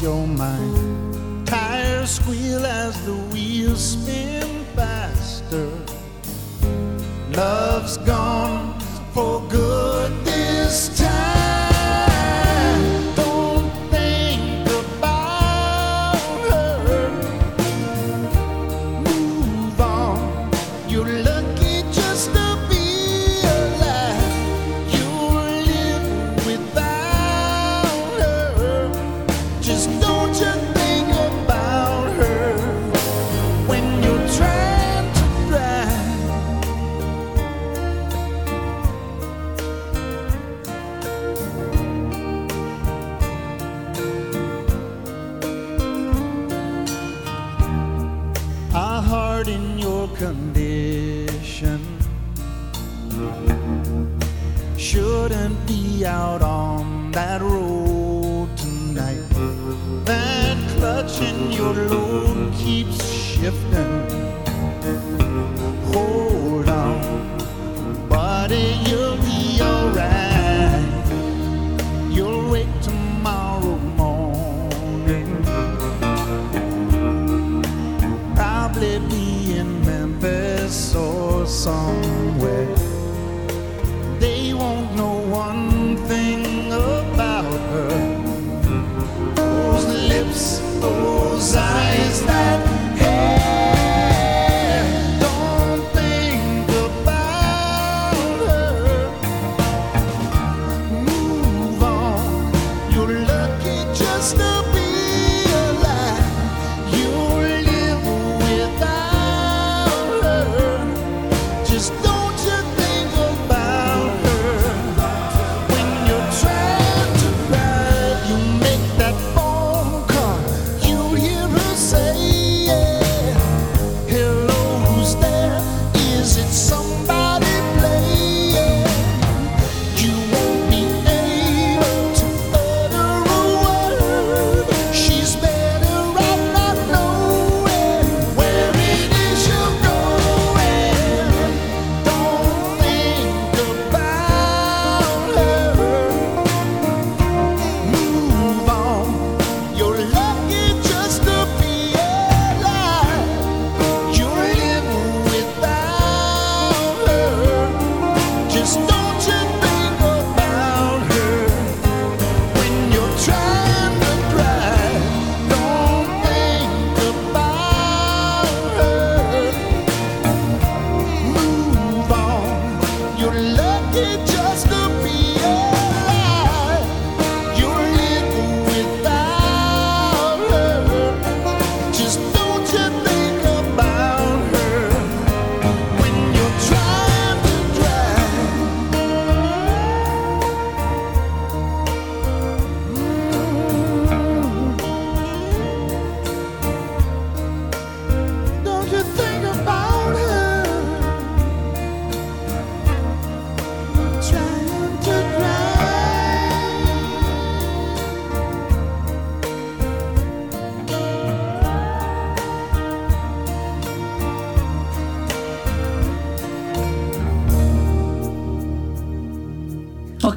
your 0.06 0.28
mind. 0.28 1.48
Tires 1.48 2.12
squeal 2.12 2.64
as 2.64 2.94
the 3.08 3.16
wheels 3.34 3.84
spin 3.94 4.64
faster. 4.76 5.68
Love's 7.32 7.98
gone 7.98 8.25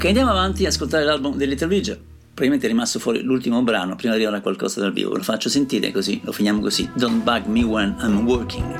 andiamo 0.09 0.31
avanti 0.31 0.65
a 0.65 0.69
ascoltare 0.69 1.05
l'album 1.05 1.37
dei 1.37 1.49
Little 1.49 1.67
Bridge. 1.67 2.01
Probabilmente 2.39 2.67
è 2.67 2.69
rimasto 2.69 2.99
fuori 2.99 3.21
l'ultimo 3.23 3.63
brano, 3.63 3.97
prima 3.97 4.15
di 4.15 4.21
arrivare 4.21 4.39
a 4.39 4.43
qualcosa 4.43 4.81
dal 4.81 4.93
vivo. 4.93 5.17
Lo 5.17 5.23
faccio 5.23 5.49
sentire 5.49 5.91
così, 5.91 6.21
lo 6.23 6.33
finiamo 6.33 6.61
così. 6.61 6.89
Don't 6.95 7.23
bug 7.23 7.47
me 7.47 7.65
when 7.65 7.97
I'm 8.01 8.25
working. 8.27 8.78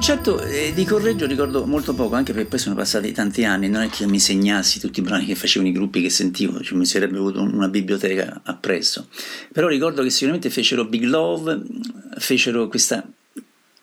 concetto 0.00 0.40
eh, 0.40 0.72
di 0.72 0.86
Correggio 0.86 1.26
ricordo 1.26 1.66
molto 1.66 1.92
poco, 1.92 2.14
anche 2.14 2.32
perché 2.32 2.48
poi 2.48 2.58
sono 2.58 2.74
passati 2.74 3.12
tanti 3.12 3.44
anni, 3.44 3.68
non 3.68 3.82
è 3.82 3.90
che 3.90 4.06
mi 4.06 4.18
segnassi 4.18 4.80
tutti 4.80 5.00
i 5.00 5.02
brani 5.02 5.26
che 5.26 5.34
facevano 5.34 5.70
i 5.70 5.74
gruppi 5.74 6.00
che 6.00 6.08
sentivo, 6.08 6.58
cioè 6.62 6.78
mi 6.78 6.86
sarebbe 6.86 7.18
avuto 7.18 7.42
una 7.42 7.68
biblioteca 7.68 8.40
appresso. 8.44 9.08
Però 9.52 9.68
ricordo 9.68 10.02
che 10.02 10.08
sicuramente 10.08 10.48
fecero 10.48 10.86
Big 10.86 11.02
Love, 11.02 11.60
fecero 12.16 12.66
questa 12.68 13.06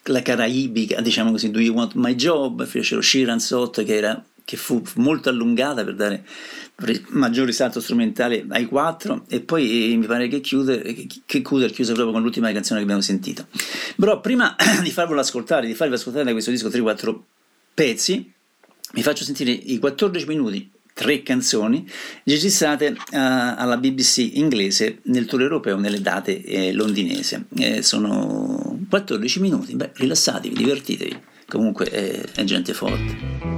la 0.05 0.21
caraibica, 0.23 1.01
diciamo 1.01 1.29
così, 1.29 1.51
Do 1.51 1.59
You 1.59 1.75
Want 1.75 1.93
My 1.93 2.15
Job, 2.15 2.65
fecero 2.65 2.99
Sheeran 2.99 3.39
Sot 3.39 3.83
che, 3.83 3.95
era, 3.95 4.25
che 4.43 4.57
fu 4.57 4.81
molto 4.95 5.29
allungata 5.29 5.83
per 5.83 5.93
dare 5.93 6.25
maggior 7.09 7.45
risalto 7.45 7.79
strumentale 7.79 8.43
ai 8.49 8.65
quattro 8.65 9.25
e 9.27 9.39
poi 9.39 9.93
eh, 9.93 9.95
mi 9.95 10.07
pare 10.07 10.27
che 10.27 10.41
Cuder, 10.41 10.81
che 11.25 11.41
Cuder 11.43 11.71
chiuse 11.71 11.93
proprio 11.93 12.13
con 12.13 12.23
l'ultima 12.23 12.51
canzone 12.51 12.79
che 12.79 12.85
abbiamo 12.85 13.01
sentito. 13.01 13.45
Però 13.97 14.21
prima 14.21 14.55
di 14.83 14.91
farvelo 14.91 15.19
ascoltare, 15.19 15.67
di 15.67 15.73
farvi 15.73 15.95
ascoltare 15.95 16.23
da 16.23 16.31
questo 16.31 16.51
disco 16.51 16.69
3-4 16.69 17.19
pezzi, 17.73 18.31
vi 18.93 19.03
faccio 19.03 19.23
sentire 19.23 19.51
i 19.51 19.79
14 19.79 20.25
minuti, 20.27 20.71
tre 20.93 21.21
canzoni, 21.23 21.87
registrate 22.23 22.89
uh, 22.89 22.95
alla 23.11 23.77
BBC 23.77 24.29
inglese 24.33 24.99
nel 25.03 25.25
tour 25.25 25.41
europeo 25.41 25.77
nelle 25.77 26.01
date 26.01 26.41
eh, 26.41 26.73
londinese. 26.73 27.45
Eh, 27.57 27.81
sono 27.81 28.79
14 28.89 29.39
minuti, 29.39 29.75
beh, 29.75 29.91
rilassatevi, 29.93 30.55
divertitevi, 30.55 31.21
comunque 31.47 31.89
eh, 31.89 32.23
è 32.33 32.43
gente 32.43 32.73
forte. 32.73 33.56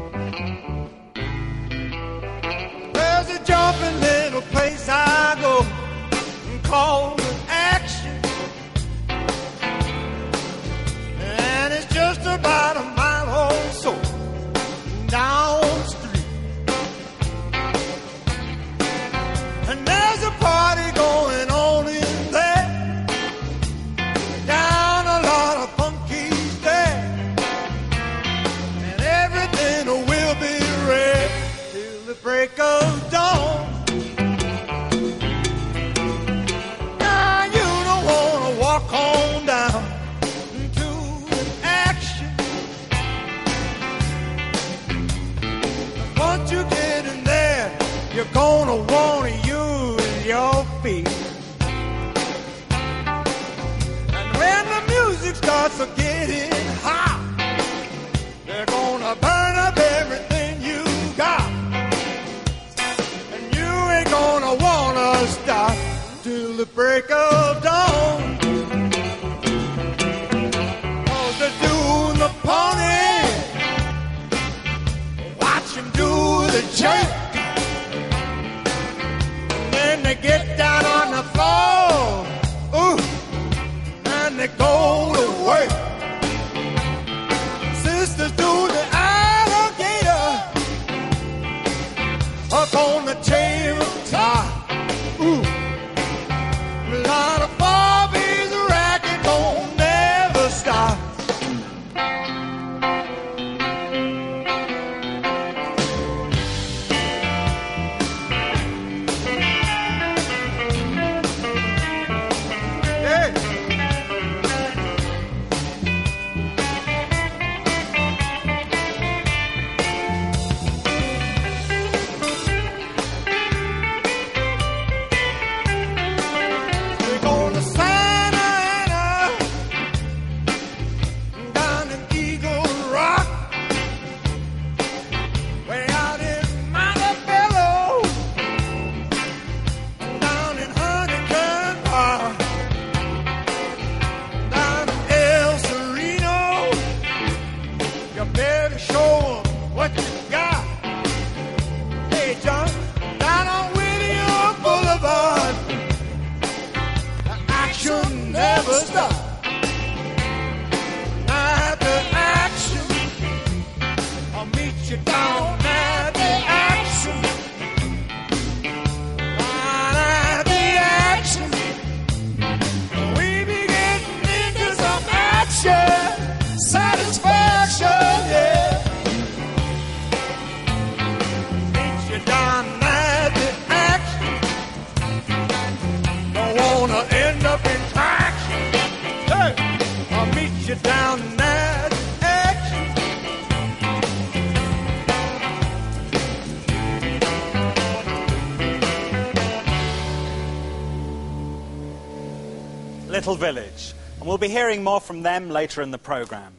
We'll 204.39 204.47
be 204.47 204.53
hearing 204.53 204.85
more 204.85 205.01
from 205.01 205.21
them 205.21 205.49
later 205.49 205.81
in 205.81 205.91
the 205.91 205.97
programme. 205.97 206.53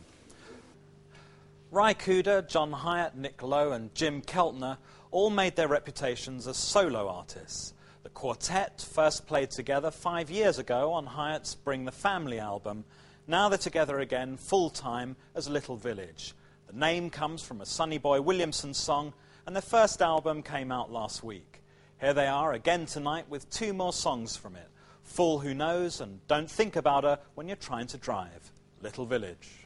Ry 1.71 1.95
Cooder, 1.95 2.47
John 2.47 2.73
Hyatt, 2.73 3.17
Nick 3.17 3.43
Lowe, 3.43 3.73
and 3.73 3.95
Jim 3.95 4.21
Keltner 4.21 4.77
all 5.11 5.31
made 5.31 5.57
their 5.57 5.67
reputations 5.67 6.47
as 6.47 6.59
solo 6.59 7.09
artists. 7.09 7.73
The 8.03 8.11
quartet 8.11 8.87
first 8.93 9.27
played 9.27 9.51
together 9.51 9.91
five 9.91 10.29
years 10.31 10.59
ago 10.59 10.93
on 10.93 11.07
Hyatt's 11.07 11.55
Bring 11.55 11.87
the 11.87 11.91
Family 11.91 12.39
album. 12.39 12.85
Now 13.27 13.49
they're 13.49 13.57
together 13.57 13.99
again 14.01 14.37
full 14.37 14.69
time 14.69 15.17
as 15.35 15.49
Little 15.49 15.77
Village. 15.77 16.35
The 16.67 16.79
name 16.79 17.09
comes 17.09 17.43
from 17.43 17.63
a 17.63 17.67
Sonny 17.67 17.97
Boy 17.97 18.21
Williamson 18.21 18.75
song, 18.75 19.15
and 19.47 19.57
their 19.57 19.63
first 19.63 20.03
album 20.03 20.43
came 20.43 20.71
out 20.71 20.93
last 20.93 21.25
week. 21.25 21.63
Here 21.99 22.13
they 22.13 22.27
are 22.27 22.53
again 22.53 22.85
tonight 22.85 23.31
with 23.31 23.49
two 23.49 23.73
more 23.73 23.95
songs 23.95 24.37
from 24.37 24.55
it 24.55 24.70
Fool 25.11 25.41
Who 25.41 25.55
Knows 25.55 26.01
and 26.01 26.25
Don't 26.29 26.49
Think 26.49 26.77
About 26.77 27.03
Her 27.03 27.19
When 27.35 27.49
You're 27.49 27.57
Trying 27.57 27.89
to 27.89 27.99
Drive. 27.99 28.53
Little 28.81 29.07
Village. 29.07 29.60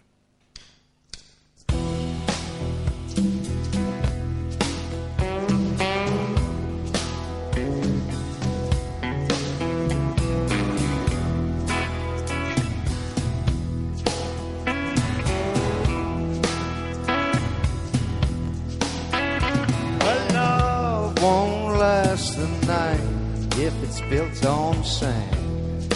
Built 24.15 24.47
on 24.47 24.85
sand. 24.85 25.89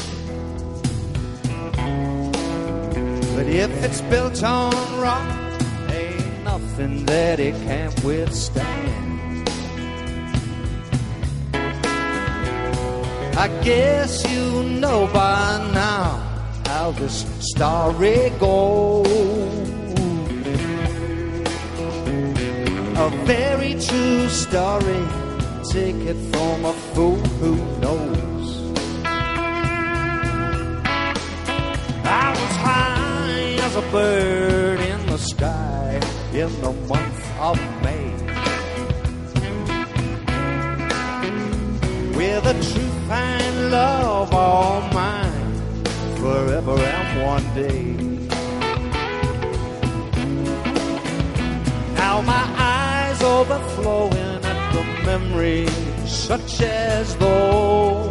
But 3.37 3.47
if 3.47 3.71
it's 3.85 4.01
built 4.13 4.43
on 4.43 4.75
rock, 4.99 5.63
ain't 5.93 6.43
nothing 6.43 7.07
that 7.07 7.39
it 7.39 7.55
can't 7.69 7.95
withstand. 8.03 9.49
I 13.45 13.47
guess 13.63 14.13
you 14.33 14.65
know 14.81 15.07
by 15.13 15.71
now 15.73 16.11
how 16.67 16.91
this 16.91 17.25
story 17.39 18.31
goes. 18.41 19.07
A 22.99 23.09
very 23.27 23.75
true 23.81 24.29
story. 24.29 25.28
Take 25.71 25.97
it 25.97 26.17
from 26.33 26.65
a 26.65 26.73
fool 26.73 27.17
who 27.41 27.57
knows. 27.79 28.73
I 32.05 32.31
was 32.31 32.57
high 32.57 33.59
as 33.67 33.77
a 33.77 33.83
bird 33.93 34.81
in 34.81 35.07
the 35.07 35.19
sky 35.19 36.01
in 36.33 36.51
the 36.63 36.73
month 36.89 37.39
of 37.39 37.59
May. 37.83 38.09
With 42.17 42.47
a 42.47 42.55
true 42.55 42.93
fine 43.07 43.71
love 43.71 44.33
all 44.33 44.81
mine 44.95 45.85
forever 46.17 46.79
and 46.79 47.23
one 47.23 47.55
day. 47.55 47.93
Now 51.95 52.23
my 52.23 52.45
eyes 52.57 53.23
overflowing 53.23 54.28
the 54.73 54.85
memories 55.05 55.71
such 56.07 56.63
as 56.63 57.17
those. 57.17 58.11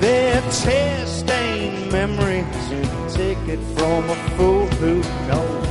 They're 0.00 0.42
tear-stained 0.50 1.92
memories. 1.92 2.44
To 2.68 2.82
take 3.16 3.48
it 3.48 3.60
from 3.76 4.10
a 4.10 4.16
fool 4.36 4.66
who 4.80 4.96
knows. 5.26 5.68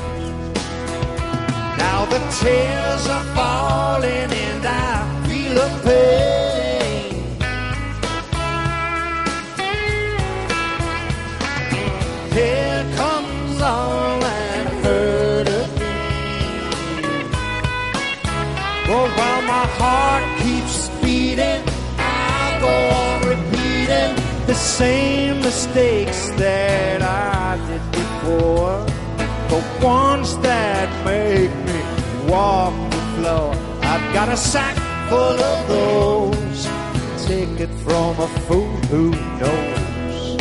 Now 1.77 2.05
the 2.05 2.19
tears 2.39 3.07
are 3.07 3.27
falling 3.35 4.31
and 4.45 4.65
I 4.65 5.27
feel 5.27 5.57
a 5.57 5.69
pain. 5.83 6.66
Same 24.77 25.41
mistakes 25.41 26.29
that 26.37 27.01
I 27.01 27.57
did 27.67 27.81
before. 27.91 28.77
The 29.49 29.61
ones 29.83 30.37
that 30.49 30.87
make 31.03 31.49
me 31.65 31.81
walk 32.31 32.75
the 32.91 33.03
floor. 33.15 33.55
I've 33.81 34.13
got 34.13 34.29
a 34.29 34.37
sack 34.37 34.75
full 35.09 35.39
of 35.51 35.67
those. 35.67 36.67
Take 37.25 37.59
it 37.59 37.73
from 37.85 38.19
a 38.19 38.27
fool 38.45 38.69
who 38.91 39.09
knows. 39.39 40.37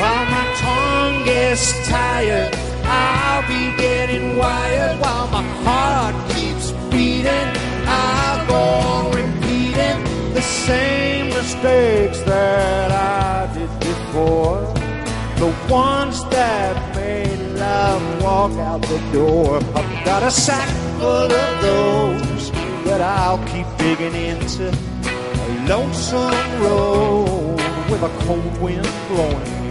While 0.00 0.26
my 0.34 0.46
tongue 0.58 1.24
gets 1.24 1.88
tired, 1.88 2.63
I'll 2.94 3.46
be 3.48 3.64
getting 3.76 4.36
wired. 4.36 5.00
While 5.00 5.28
my 5.28 5.42
heart 5.66 6.16
keeps 6.32 6.66
beating, 6.92 7.48
I'll 7.86 8.40
go 8.54 8.64
repeating 9.20 9.98
the 10.34 10.42
same 10.42 11.26
mistakes 11.28 12.20
that 12.32 12.90
I 12.90 13.52
did 13.54 13.72
before. 13.80 14.60
The 15.42 15.50
ones 15.68 16.24
that 16.30 16.74
made 16.94 17.40
love 17.58 18.02
walk 18.22 18.52
out 18.68 18.82
the 18.82 19.00
door. 19.12 19.56
I've 19.78 20.04
got 20.04 20.22
a 20.22 20.30
sack 20.30 20.68
full 20.98 21.32
of 21.44 21.52
those 21.62 22.50
that 22.86 23.00
I'll 23.00 23.42
keep 23.52 23.66
digging 23.78 24.14
into. 24.14 24.66
A 25.46 25.48
lonesome 25.68 26.62
road 26.62 27.60
with 27.90 28.02
a 28.02 28.12
cold 28.24 28.54
wind 28.62 28.88
blowing 29.08 29.64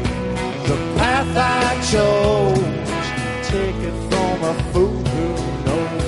the 0.67 0.77
path 0.97 1.35
I 1.35 1.81
chose. 1.91 2.92
Take 3.53 3.75
it 3.75 3.93
from 4.09 4.43
a 4.43 4.53
fool 4.71 4.89
who 4.89 5.25
knows. 5.63 6.05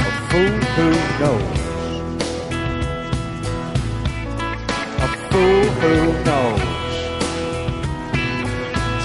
A 0.00 0.10
fool 0.30 0.56
who 0.74 0.86
knows. 1.20 1.58
A 4.98 5.08
fool 5.28 5.64
who 5.80 5.92
knows. 6.24 6.94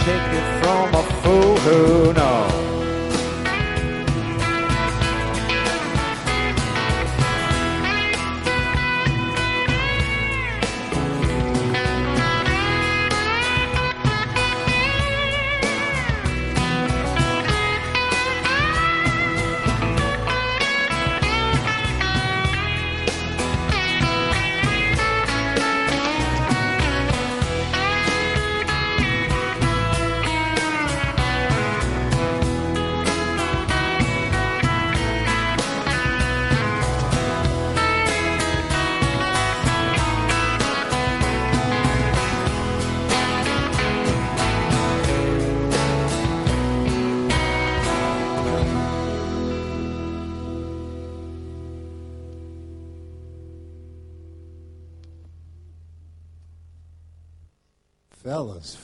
Take 0.05 0.29
it 0.39 0.47
from 0.63 0.87
a 0.95 1.03
fool 1.21 1.53
who 1.57 2.13
knows. 2.13 2.52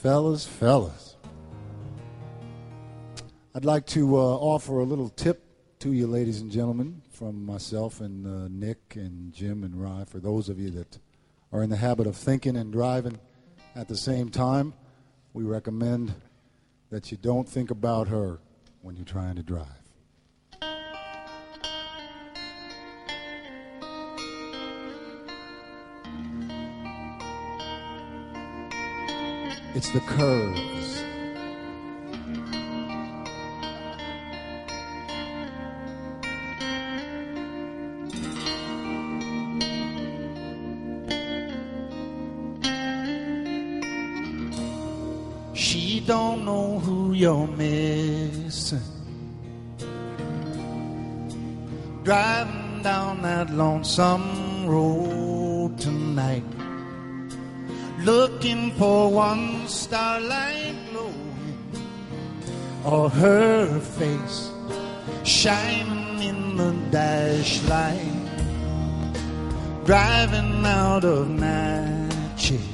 Fellas, 0.00 0.46
fellas. 0.46 1.16
I'd 3.54 3.66
like 3.66 3.84
to 3.88 4.16
uh, 4.16 4.20
offer 4.20 4.78
a 4.78 4.84
little 4.84 5.10
tip 5.10 5.44
to 5.80 5.92
you, 5.92 6.06
ladies 6.06 6.40
and 6.40 6.50
gentlemen, 6.50 7.02
from 7.10 7.44
myself 7.44 8.00
and 8.00 8.26
uh, 8.26 8.48
Nick 8.50 8.96
and 8.96 9.30
Jim 9.30 9.62
and 9.62 9.78
Rye. 9.78 10.06
For 10.06 10.18
those 10.18 10.48
of 10.48 10.58
you 10.58 10.70
that 10.70 10.98
are 11.52 11.62
in 11.62 11.68
the 11.68 11.76
habit 11.76 12.06
of 12.06 12.16
thinking 12.16 12.56
and 12.56 12.72
driving 12.72 13.18
at 13.76 13.88
the 13.88 13.96
same 13.96 14.30
time, 14.30 14.72
we 15.34 15.44
recommend 15.44 16.14
that 16.88 17.10
you 17.10 17.18
don't 17.18 17.46
think 17.46 17.70
about 17.70 18.08
her 18.08 18.38
when 18.80 18.96
you're 18.96 19.04
trying 19.04 19.36
to 19.36 19.42
drive. 19.42 19.79
It's 29.72 29.90
the 29.90 30.00
curves. 30.00 31.04
She 45.54 46.00
don't 46.00 46.44
know 46.44 46.80
who 46.80 47.12
you're 47.12 47.46
missing. 47.46 48.80
Driving 52.02 52.82
down 52.82 53.22
that 53.22 53.50
lonesome 53.50 54.66
road 54.66 55.09
looking 58.40 58.70
for 58.72 59.10
one 59.10 59.68
starlight 59.68 60.74
glowing, 60.90 61.76
or 62.86 63.10
her 63.10 63.78
face 63.80 64.50
shining 65.24 66.22
in 66.22 66.56
the 66.56 66.72
dash 66.90 67.62
light, 67.64 68.30
driving 69.84 70.64
out 70.64 71.04
of 71.04 71.28
Natchez. 71.28 72.66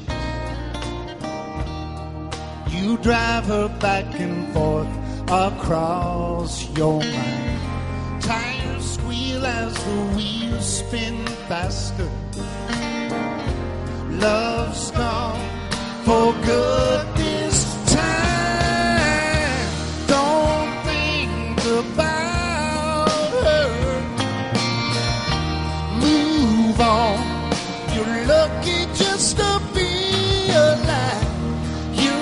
You 2.71 2.97
drive 2.99 3.47
her 3.47 3.69
back 3.81 4.21
and 4.21 4.47
forth 4.55 4.87
across 5.29 6.71
your 6.79 7.01
mind. 7.01 8.23
Tires 8.23 8.93
squeal 8.93 9.45
as 9.45 9.75
the 9.75 10.01
wheels 10.15 10.79
spin 10.79 11.27
faster. 11.49 12.09
Love's 14.09 14.93
gone 14.93 15.26
for 16.07 16.33
good 16.45 17.05
this 17.17 17.65
time. 17.93 19.67
Don't 20.07 20.71
think 20.87 21.59
about 21.83 23.31
her. 23.47 23.67
Move 25.99 26.81
on. 26.81 27.19
You're 27.93 28.19
lucky 28.35 28.87
just 28.95 29.37
to 29.39 29.61
be 29.75 30.49
alive. 30.69 31.27
You 32.03 32.15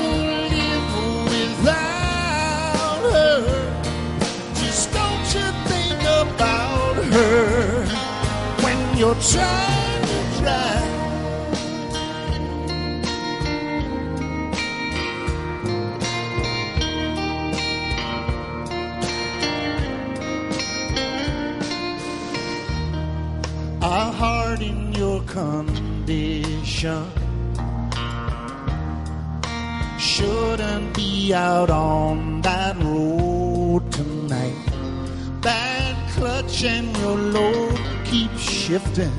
live 0.55 0.91
without 1.35 3.03
her. 3.12 3.43
Just 4.62 4.95
don't 4.95 5.26
you 5.37 5.47
think 5.68 6.01
about 6.24 6.97
her 7.12 7.85
when 8.64 8.78
you're 8.97 9.20
trying 9.30 9.74
out 31.35 31.68
on 31.68 32.41
that 32.43 32.76
road 32.78 33.91
tonight. 33.91 34.55
That 35.43 36.11
clutch 36.12 36.62
and 36.64 36.97
your 36.99 37.16
load 37.18 37.78
keeps 38.05 38.41
shifting. 38.41 39.12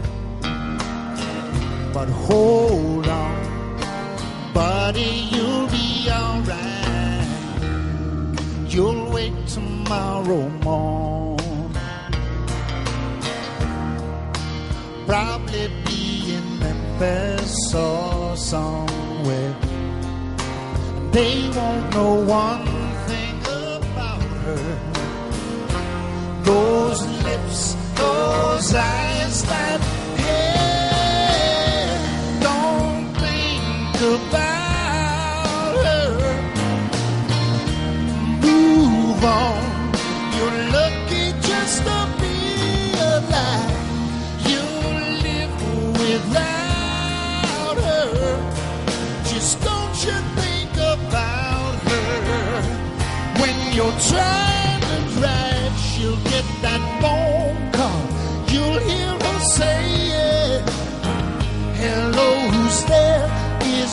But 1.94 2.08
hold 2.10 3.08
on, 3.08 4.54
buddy, 4.54 5.28
you'll 5.32 5.68
be 5.68 6.08
alright. 6.10 7.28
You'll 8.68 9.12
wake 9.12 9.46
tomorrow 9.48 10.50
morning. 10.64 10.85
day 21.16 21.50
want 21.56 21.94
no 21.96 22.14
one 22.16 22.65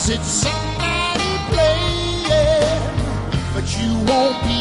Is 0.03 0.09
it 0.09 0.23
somebody 0.25 1.31
playing?" 1.47 2.97
But 3.53 3.65
you 3.79 3.89
won't 4.03 4.37
be 4.43 4.52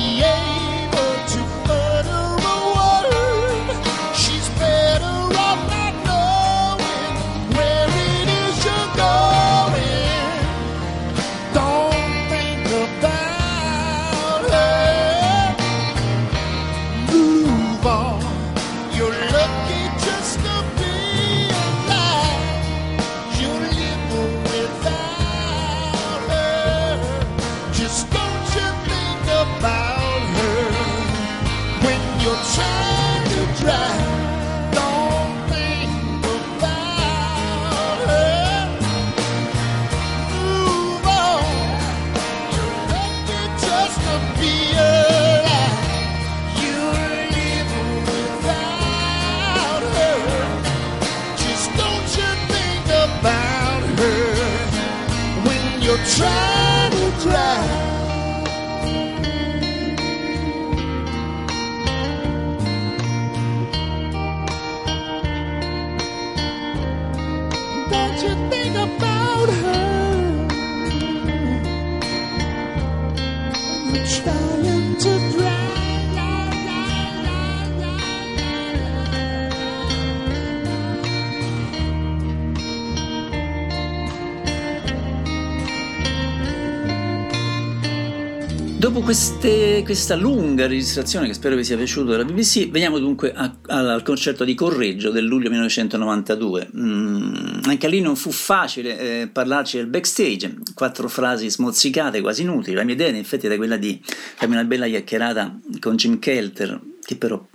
queste- 89.13 89.83
questa 89.85 90.15
lunga 90.17 90.67
registrazione, 90.67 91.27
che 91.27 91.35
spero 91.35 91.55
vi 91.55 91.65
sia 91.65 91.77
piaciuto 91.77 92.13
della 92.13 92.25
BBC, 92.25 92.71
veniamo 92.71 92.99
dunque 92.99 93.35
a- 93.35 93.59
al, 93.67 93.91
al 93.91 94.03
concerto 94.03 94.43
di 94.43 94.55
Correggio 94.55 95.11
del 95.11 95.27
luglio 95.27 95.51
1992. 95.51 96.71
Mm, 96.75 97.59
anche 97.65 97.89
lì 97.89 98.01
non 98.01 98.17
fu 98.17 98.31
facile 98.31 98.99
eh, 99.21 99.29
parlarci 99.29 99.77
del 99.77 99.89
backstage, 99.89 100.55
quattro 100.73 101.09
frasi 101.09 101.51
smozzicate, 101.51 102.23
quasi 102.23 102.41
inutili. 102.41 102.75
La 102.75 102.85
mia 102.85 102.95
idea, 102.95 103.09
in 103.09 103.17
effetti, 103.17 103.45
era 103.45 103.57
quella 103.57 103.77
di 103.77 104.01
farmi 104.03 104.55
una 104.55 104.65
bella 104.65 104.87
chiacchierata 104.87 105.61
con 105.79 105.97
Jim 105.97 106.19
Kelter, 106.19 106.81
che 107.05 107.17
però 107.17 107.47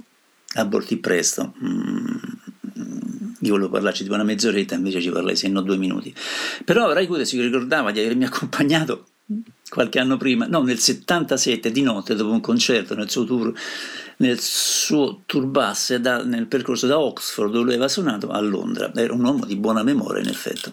abortì 0.58 0.98
presto. 0.98 1.56
Mm, 1.66 2.18
io 3.40 3.52
volevo 3.52 3.70
parlarci 3.72 4.04
di 4.04 4.10
una 4.12 4.22
mezz'oretta, 4.24 4.76
invece 4.76 5.02
ci 5.02 5.10
parlai 5.10 5.36
se 5.36 5.48
no 5.48 5.62
due 5.62 5.78
minuti. 5.78 6.14
Però 6.64 6.94
Ray 6.94 7.08
Cooder 7.08 7.26
si 7.26 7.42
ricordava 7.42 7.90
di 7.90 8.00
avermi 8.00 8.26
accompagnato 8.30 9.08
qualche 9.70 10.00
anno 10.00 10.18
prima, 10.18 10.46
no, 10.48 10.62
nel 10.62 10.80
77 10.80 11.72
di 11.72 11.82
notte 11.82 12.16
dopo 12.16 12.32
un 12.32 12.42
concerto 12.42 12.96
nel 12.96 13.10
suo 13.10 13.26
tour, 13.26 13.54
nel 14.18 14.40
suo 14.40 15.22
tour 15.26 15.46
bus 15.46 15.96
da- 15.96 16.24
nel 16.24 16.48
percorso 16.48 16.88
da 16.88 16.98
Oxford 17.00 17.52
dove 17.52 17.72
aveva 17.72 17.88
suonato 17.88 18.30
a 18.30 18.40
Londra. 18.40 18.92
Era 18.96 19.14
un 19.14 19.24
uomo 19.24 19.46
di 19.46 19.56
buona 19.56 19.84
memoria 19.84 20.22
in 20.22 20.30
effetti. 20.30 20.72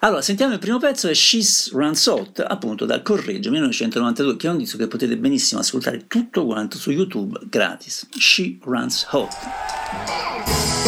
Allora, 0.00 0.22
sentiamo 0.22 0.52
il 0.52 0.58
primo 0.58 0.78
pezzo, 0.78 1.08
è 1.08 1.14
She's 1.14 1.72
Runs 1.72 2.06
Hot, 2.06 2.44
appunto 2.46 2.84
dal 2.84 3.02
Correggio 3.02 3.50
1992, 3.50 4.36
che 4.36 4.48
è 4.48 4.50
un 4.50 4.58
disco 4.58 4.76
che 4.76 4.88
potete 4.88 5.16
benissimo 5.16 5.60
ascoltare 5.60 6.06
tutto 6.06 6.44
quanto 6.44 6.76
su 6.78 6.90
YouTube 6.90 7.38
gratis. 7.48 8.08
She 8.18 8.58
Runs 8.62 9.06
Hot. 9.10 10.81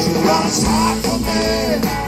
She 0.00 0.12
runs 0.26 0.62
hard 0.62 0.98
for 0.98 1.18
me. 1.18 2.07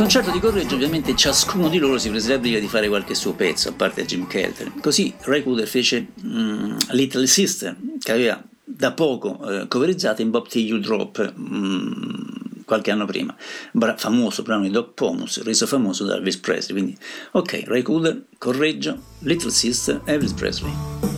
concerto 0.00 0.30
di 0.30 0.40
Correggio 0.40 0.76
ovviamente 0.76 1.14
ciascuno 1.14 1.68
di 1.68 1.76
loro 1.76 1.98
si 1.98 2.08
prese 2.08 2.30
la 2.30 2.38
briga 2.38 2.58
di 2.58 2.68
fare 2.68 2.88
qualche 2.88 3.14
suo 3.14 3.34
pezzo, 3.34 3.68
a 3.68 3.72
parte 3.72 4.06
Jim 4.06 4.26
Kelter. 4.26 4.72
Così 4.80 5.12
Ray 5.20 5.42
Cooder 5.42 5.68
fece 5.68 6.06
um, 6.22 6.74
Little 6.92 7.26
Sister, 7.26 7.76
che 7.98 8.10
aveva 8.10 8.42
da 8.64 8.92
poco 8.92 9.38
eh, 9.46 9.68
covereggiata 9.68 10.22
in 10.22 10.30
Bob 10.30 10.48
T. 10.48 10.54
U. 10.72 10.78
Drop 10.78 11.34
um, 11.36 12.24
qualche 12.64 12.90
anno 12.90 13.04
prima, 13.04 13.36
Bra- 13.72 13.98
famoso 13.98 14.42
brano 14.42 14.62
di 14.62 14.70
Doc 14.70 14.94
Pomus, 14.94 15.42
reso 15.42 15.66
famoso 15.66 16.06
da 16.06 16.14
Elvis 16.16 16.38
Presley. 16.38 16.80
Quindi, 16.80 16.98
ok, 17.32 17.64
Ray 17.66 17.82
Cooder, 17.82 18.24
Correggio, 18.38 18.98
Little 19.18 19.50
Sister, 19.50 20.00
Elvis 20.06 20.32
Presley. 20.32 21.09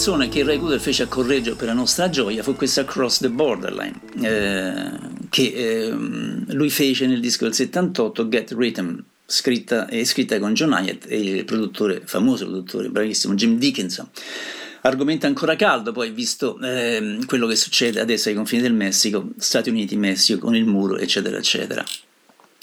canzone 0.00 0.30
che 0.30 0.42
Ray 0.42 0.58
Cooder 0.58 0.80
fece 0.80 1.02
a 1.02 1.08
Correggio 1.08 1.56
per 1.56 1.66
la 1.66 1.74
nostra 1.74 2.08
gioia 2.08 2.42
fu 2.42 2.54
questa 2.54 2.86
Cross 2.86 3.18
the 3.18 3.28
Borderline, 3.28 4.00
eh, 4.22 4.90
che 5.28 5.52
eh, 5.54 5.90
lui 5.90 6.70
fece 6.70 7.06
nel 7.06 7.20
disco 7.20 7.44
del 7.44 7.52
78 7.52 8.26
Get 8.30 8.52
Rhythm, 8.52 8.98
scritta, 9.26 9.86
eh, 9.88 10.06
scritta 10.06 10.38
con 10.38 10.54
John 10.54 10.72
Hyatt 10.72 11.04
e 11.06 11.18
il 11.20 11.44
produttore, 11.44 12.00
famoso 12.02 12.46
produttore, 12.46 12.88
bravissimo, 12.88 13.34
Jim 13.34 13.58
Dickinson 13.58 14.08
argomento 14.80 15.26
ancora 15.26 15.54
caldo, 15.54 15.92
poi 15.92 16.12
visto 16.12 16.58
eh, 16.62 17.18
quello 17.26 17.46
che 17.46 17.56
succede 17.56 18.00
adesso 18.00 18.30
ai 18.30 18.34
confini 18.34 18.62
del 18.62 18.72
Messico, 18.72 19.28
Stati 19.36 19.68
Uniti, 19.68 19.96
Messico, 19.96 20.38
con 20.38 20.56
il 20.56 20.64
muro, 20.64 20.96
eccetera, 20.96 21.36
eccetera. 21.36 21.84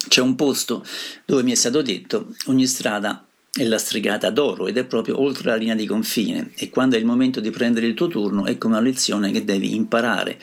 C'è 0.08 0.22
un 0.22 0.34
posto 0.34 0.84
dove 1.24 1.44
mi 1.44 1.52
è 1.52 1.56
stato 1.56 1.84
detto 1.84 2.34
ogni 2.48 2.66
strada 2.66 3.27
è 3.58 3.64
lastricata 3.66 4.30
d'oro 4.30 4.68
ed 4.68 4.78
è 4.78 4.86
proprio 4.86 5.20
oltre 5.20 5.50
la 5.50 5.56
linea 5.56 5.76
di 5.76 5.86
confine 5.88 6.52
e 6.56 6.70
quando 6.70 6.96
è 6.96 7.00
il 7.00 7.06
momento 7.06 7.40
di 7.40 7.50
prendere 7.50 7.88
il 7.88 7.96
tuo 7.96 8.08
turno 8.08 8.46
è 8.46 8.58
come 8.58 8.76
una 8.76 8.84
lezione 8.84 9.32
che 9.32 9.44
devi 9.44 9.76
imparare. 9.76 10.38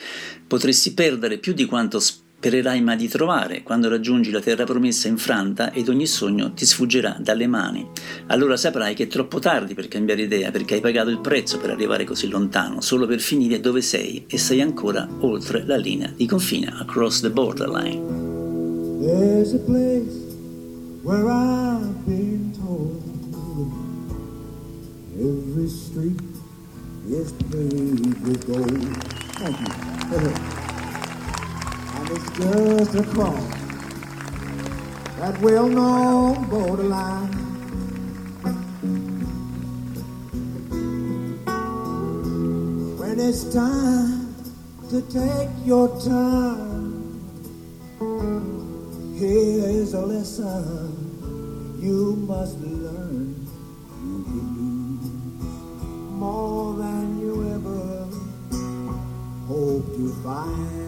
Potresti 0.45 0.93
perdere 0.93 1.37
più 1.37 1.53
di 1.53 1.65
quanto 1.65 1.99
spererai 1.99 2.81
mai 2.81 2.97
di 2.97 3.07
trovare 3.07 3.63
quando 3.63 3.87
raggiungi 3.89 4.29
la 4.31 4.41
terra 4.41 4.65
promessa 4.65 5.07
infranta 5.07 5.71
ed 5.71 5.87
ogni 5.87 6.05
sogno 6.05 6.53
ti 6.53 6.65
sfuggirà 6.65 7.17
dalle 7.19 7.47
mani. 7.47 7.87
Allora 8.27 8.57
saprai 8.57 8.93
che 8.93 9.03
è 9.03 9.07
troppo 9.07 9.39
tardi 9.39 9.73
per 9.73 9.87
cambiare 9.87 10.23
idea 10.23 10.51
perché 10.51 10.75
hai 10.75 10.81
pagato 10.81 11.09
il 11.09 11.21
prezzo 11.21 11.57
per 11.57 11.69
arrivare 11.69 12.03
così 12.03 12.27
lontano, 12.27 12.81
solo 12.81 13.07
per 13.07 13.19
finire 13.19 13.61
dove 13.61 13.81
sei 13.81 14.25
e 14.27 14.37
sei 14.37 14.61
ancora 14.61 15.07
oltre 15.21 15.63
la 15.65 15.77
linea 15.77 16.11
di 16.15 16.25
confine, 16.27 16.73
across 16.79 17.21
the 17.21 17.29
borderline. 17.29 18.33
Where 21.05 21.29
I've 21.29 22.03
been 22.07 22.51
told 22.57 23.03
every 25.13 25.69
street 25.69 26.19
is 27.07 27.31
paved 27.31 28.25
with 28.25 28.47
gold. 28.47 29.03
Thank 29.37 29.59
you. 29.59 29.69
and 31.95 32.09
it's 32.09 32.29
just 32.39 32.95
across 32.95 33.45
that 35.19 35.39
well-known 35.41 36.49
borderline. 36.49 37.29
When 42.97 43.19
it's 43.19 43.53
time 43.53 44.33
to 44.89 45.01
take 45.03 45.49
your 45.67 45.87
time, 46.01 46.74
here 49.17 49.69
is 49.69 49.93
a 49.93 50.05
lesson 50.05 51.79
you 51.79 52.17
must 52.27 52.59
learn. 52.59 53.47
You 54.03 54.23
can 54.25 54.99
more 56.19 56.73
than 56.75 57.19
you 57.21 57.49
ever 57.55 58.07
hope 59.47 59.85
to 59.95 60.13
find. 60.21 60.85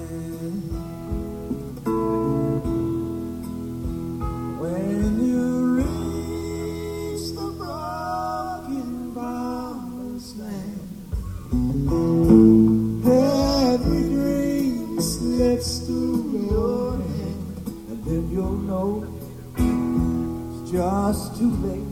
Know 18.68 19.07
it's 19.56 20.72
just 20.72 21.38
too 21.39 21.52
late 21.64 21.88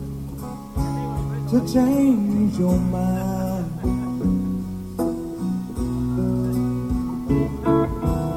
to 1.50 1.58
change 1.72 2.58
your 2.58 2.78
mind. 2.78 3.72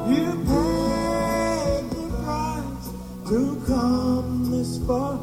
You 0.08 0.26
paid 0.48 1.84
the 1.90 2.06
price 2.22 2.88
to 3.28 3.40
come 3.66 4.50
this 4.50 4.78
far, 4.86 5.18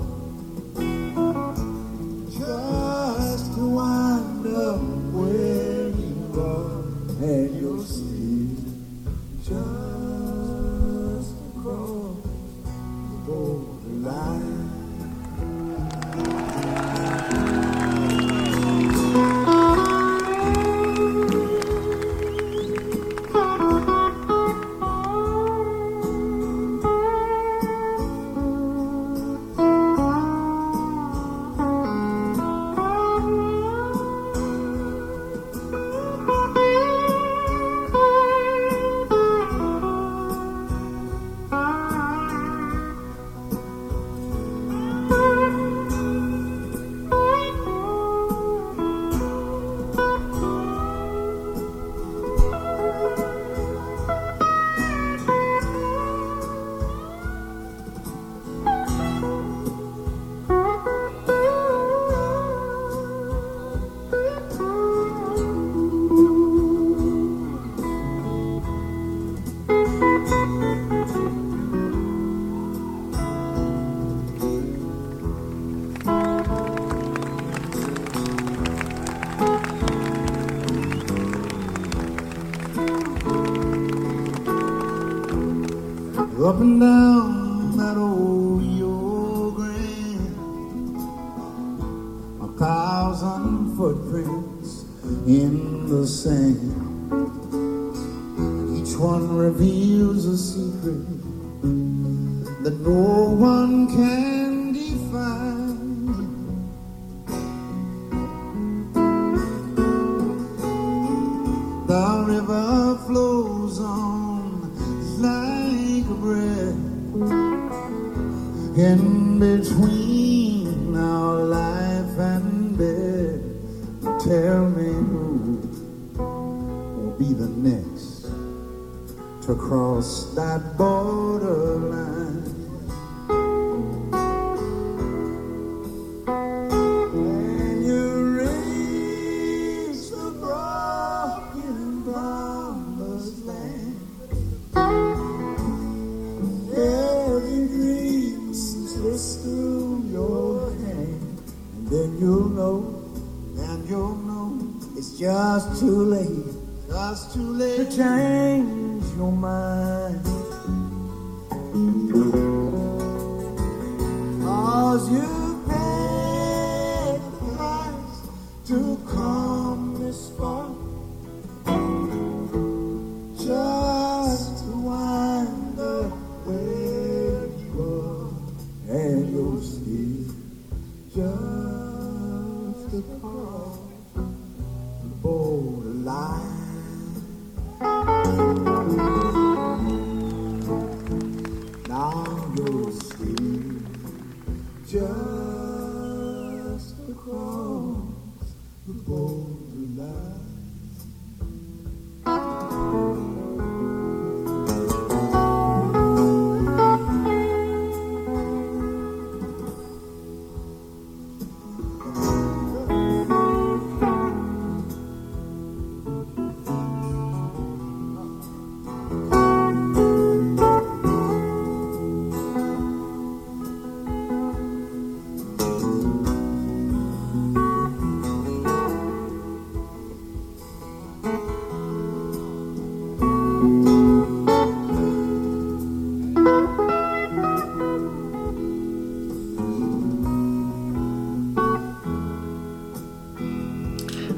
and 86.59 86.81
the 86.81 87.06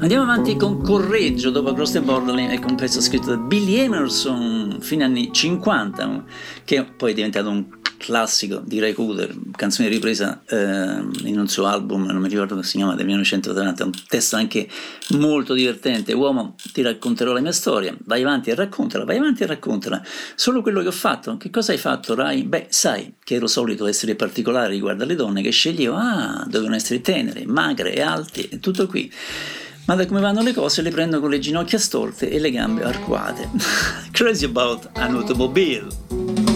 Andiamo 0.00 0.22
avanti 0.22 0.56
con 0.56 0.80
Correggio 0.80 1.50
dopo 1.50 1.74
Cross 1.74 1.92
the 1.92 2.00
Borderline, 2.00 2.54
ecco 2.54 2.68
un 2.68 2.74
pezzo 2.74 3.02
scritto 3.02 3.26
da 3.26 3.36
Billy 3.36 3.74
Emerson 3.74 4.80
agli 4.80 5.02
anni 5.02 5.30
50, 5.30 6.24
che 6.64 6.84
poi 6.84 7.10
è 7.10 7.14
diventato 7.14 7.50
un 7.50 7.66
classico 7.98 8.62
di 8.64 8.80
Ray 8.80 8.94
Cooder, 8.94 9.36
canzone 9.54 9.90
ripresa 9.90 10.42
eh, 10.48 10.56
in 10.56 11.38
un 11.38 11.46
suo 11.48 11.66
album, 11.66 12.06
non 12.06 12.22
mi 12.22 12.30
ricordo 12.30 12.54
come 12.54 12.64
si 12.64 12.78
chiama, 12.78 12.94
del 12.94 13.04
1930, 13.04 13.84
un 13.84 13.92
testo 14.08 14.36
anche 14.36 14.66
molto 15.10 15.52
divertente. 15.52 16.14
Uomo, 16.14 16.54
ti 16.72 16.80
racconterò 16.80 17.34
la 17.34 17.40
mia 17.40 17.52
storia, 17.52 17.94
vai 18.04 18.22
avanti 18.22 18.48
e 18.48 18.54
raccontala, 18.54 19.04
vai 19.04 19.18
avanti 19.18 19.42
e 19.42 19.46
raccontala. 19.46 20.02
Solo 20.34 20.62
quello 20.62 20.80
che 20.80 20.88
ho 20.88 20.92
fatto, 20.92 21.36
che 21.36 21.50
cosa 21.50 21.72
hai 21.72 21.78
fatto 21.78 22.14
Rai? 22.14 22.44
Beh, 22.44 22.68
sai 22.70 23.16
che 23.22 23.34
ero 23.34 23.46
solito 23.46 23.86
essere 23.86 24.14
particolare 24.14 24.70
riguardo 24.70 25.04
alle 25.04 25.14
donne 25.14 25.42
che 25.42 25.50
sceglievo, 25.50 25.94
ah, 25.94 26.46
dovevano 26.46 26.76
essere 26.76 27.02
tenere, 27.02 27.44
magre 27.44 27.94
e 27.94 28.00
alte, 28.00 28.60
tutto 28.60 28.86
qui 28.86 29.12
ma 29.86 29.94
da 29.94 30.06
come 30.06 30.20
vanno 30.20 30.42
le 30.42 30.52
cose 30.52 30.82
le 30.82 30.90
prendo 30.90 31.20
con 31.20 31.30
le 31.30 31.38
ginocchia 31.38 31.78
stolte 31.78 32.30
e 32.30 32.38
le 32.38 32.50
gambe 32.50 32.82
arcuate. 32.82 33.48
Crazy 34.12 34.44
about 34.44 34.88
an 34.94 35.16
automobile. 35.16 36.49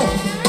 Bravo. 0.00 0.39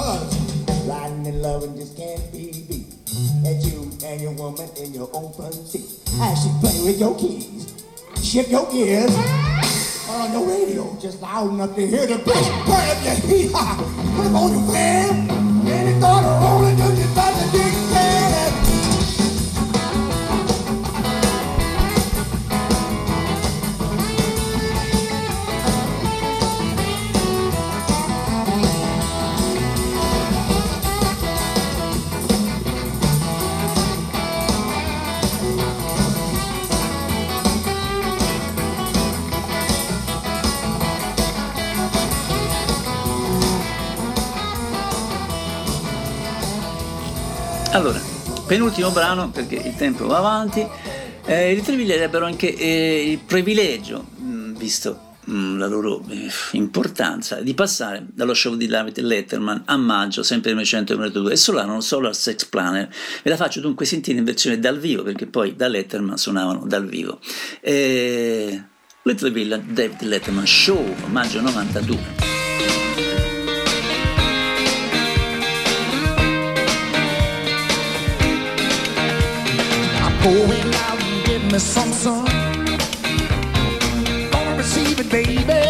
Riding 0.00 1.26
and 1.26 1.42
loving 1.42 1.76
just 1.76 1.94
can't 1.94 2.32
be 2.32 2.64
beat. 2.66 2.88
That 3.42 3.60
you 3.62 3.90
and 4.02 4.18
your 4.18 4.32
woman 4.32 4.66
in 4.78 4.94
your 4.94 5.10
open 5.12 5.52
seat. 5.52 6.00
I 6.18 6.32
should 6.32 6.56
play 6.62 6.82
with 6.82 6.98
your 6.98 7.14
keys, 7.18 7.84
shift 8.22 8.50
your 8.50 8.64
gears. 8.72 9.12
Or 10.08 10.16
on 10.16 10.32
your 10.32 10.48
radio, 10.48 10.96
just 11.02 11.20
loud 11.20 11.50
enough 11.50 11.74
to 11.76 11.86
hear 11.86 12.06
the 12.06 12.16
bass 12.16 12.48
burn 12.64 12.88
up 12.88 13.04
your 13.04 13.14
heat. 13.28 13.52
Put 13.52 14.24
'em 14.24 14.36
on 14.36 14.52
your 14.52 14.72
fan, 14.72 15.30
and 15.68 15.88
it 15.90 15.98
started 15.98 16.32
rolling, 16.44 16.76
do 16.76 16.82
you 16.98 17.04
about 17.12 17.34
to 17.38 17.50
dig 17.52 17.79
penultimo 48.50 48.90
brano 48.90 49.30
perché 49.30 49.54
il 49.54 49.76
tempo 49.76 50.08
va 50.08 50.18
avanti. 50.18 50.66
Eh, 51.24 51.52
I 51.52 51.54
Little 51.54 52.02
ebbero 52.02 52.26
anche 52.26 52.52
eh, 52.52 53.08
il 53.08 53.18
privilegio, 53.18 54.08
mh, 54.16 54.56
visto 54.56 55.14
mh, 55.22 55.56
la 55.56 55.68
loro 55.68 56.02
eh, 56.08 56.28
importanza, 56.52 57.36
di 57.42 57.54
passare 57.54 58.04
dallo 58.12 58.34
show 58.34 58.56
di 58.56 58.66
David 58.66 58.98
Letterman 58.98 59.62
a 59.66 59.76
maggio, 59.76 60.24
sempre 60.24 60.52
nel 60.52 60.66
1992, 60.68 61.32
e 61.32 61.36
suonarono 61.36 61.80
solo 61.80 62.08
al 62.08 62.16
Sex 62.16 62.46
Planner. 62.46 62.88
Ve 63.22 63.30
la 63.30 63.36
faccio 63.36 63.60
dunque 63.60 63.86
sentire 63.86 64.18
in 64.18 64.24
versione 64.24 64.58
dal 64.58 64.80
vivo, 64.80 65.04
perché 65.04 65.26
poi 65.26 65.54
da 65.54 65.68
Letterman 65.68 66.18
suonavano 66.18 66.64
dal 66.66 66.88
vivo. 66.88 67.20
Eh, 67.60 68.64
Little 69.02 69.30
Villa, 69.30 69.58
David 69.58 70.02
Letterman 70.02 70.46
Show, 70.46 70.92
maggio 71.06 71.40
92. 71.40 72.29
Going 80.22 80.74
out 80.74 81.02
and 81.28 81.52
me 81.52 81.58
some 81.58 81.92
sun. 81.92 82.26
Gonna 84.30 84.56
receive 84.56 85.00
it, 85.00 85.10
baby. 85.10 85.60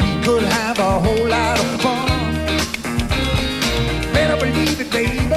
We 0.00 0.10
could 0.24 0.44
have 0.44 0.78
a 0.78 0.92
whole 1.04 1.26
lot 1.28 1.58
of 1.58 1.80
fun. 1.82 2.08
Better 4.12 4.36
believe 4.44 4.80
it, 4.80 4.90
baby. 4.90 5.35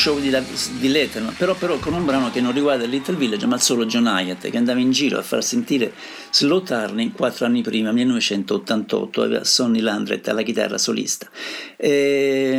Show 0.00 0.18
di, 0.18 0.34
di 0.78 0.88
Letterman, 0.88 1.34
però, 1.36 1.54
però 1.54 1.78
con 1.78 1.92
un 1.92 2.06
brano 2.06 2.30
che 2.30 2.40
non 2.40 2.52
riguarda 2.52 2.84
il 2.84 2.90
Little 2.90 3.16
Village, 3.16 3.44
ma 3.44 3.58
solo 3.58 3.84
John 3.84 4.06
Hyatt, 4.06 4.48
che 4.48 4.56
andava 4.56 4.80
in 4.80 4.92
giro 4.92 5.18
a 5.18 5.22
far 5.22 5.44
sentire 5.44 5.92
Slow 6.30 6.62
Turning 6.62 7.12
quattro 7.12 7.44
anni 7.44 7.60
prima, 7.60 7.92
1988, 7.92 9.22
aveva 9.22 9.44
Sonny 9.44 9.80
Landreth 9.80 10.26
alla 10.28 10.40
chitarra 10.40 10.78
solista. 10.78 11.28
Ehm, 11.76 12.49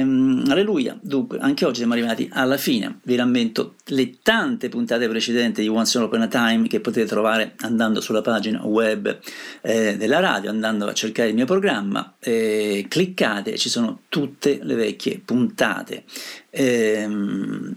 Alleluia, 0.53 0.97
dunque, 1.01 1.37
anche 1.39 1.65
oggi 1.65 1.77
siamo 1.77 1.93
arrivati 1.93 2.29
alla 2.31 2.57
fine. 2.57 2.99
Vi 3.03 3.15
rammento 3.15 3.75
le 3.85 4.17
tante 4.21 4.69
puntate 4.69 5.07
precedenti 5.07 5.61
di 5.61 5.67
Once 5.67 5.97
Upon 5.97 6.21
a 6.21 6.27
Time 6.27 6.67
che 6.67 6.79
potete 6.79 7.07
trovare 7.07 7.53
andando 7.59 8.01
sulla 8.01 8.21
pagina 8.21 8.65
web 8.65 9.19
eh, 9.61 9.97
della 9.97 10.19
radio, 10.19 10.49
andando 10.49 10.85
a 10.85 10.93
cercare 10.93 11.29
il 11.29 11.35
mio 11.35 11.45
programma, 11.45 12.15
eh, 12.19 12.85
cliccate, 12.87 13.57
ci 13.57 13.69
sono 13.69 14.01
tutte 14.09 14.59
le 14.61 14.75
vecchie 14.75 15.21
puntate. 15.23 16.03
Ehm, 16.49 17.75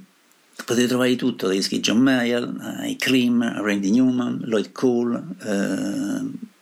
potete 0.65 0.87
trovare 0.87 1.11
di 1.11 1.17
tutto, 1.17 1.47
dai 1.47 1.57
dischi 1.57 1.81
John 1.81 1.99
Mayer, 1.99 2.43
eh, 2.43 2.83
ai 2.83 2.97
Cream, 2.97 3.63
Randy 3.63 3.91
Newman, 3.91 4.41
Lloyd 4.45 4.73
Cole, 4.73 5.23
eh, 5.43 6.53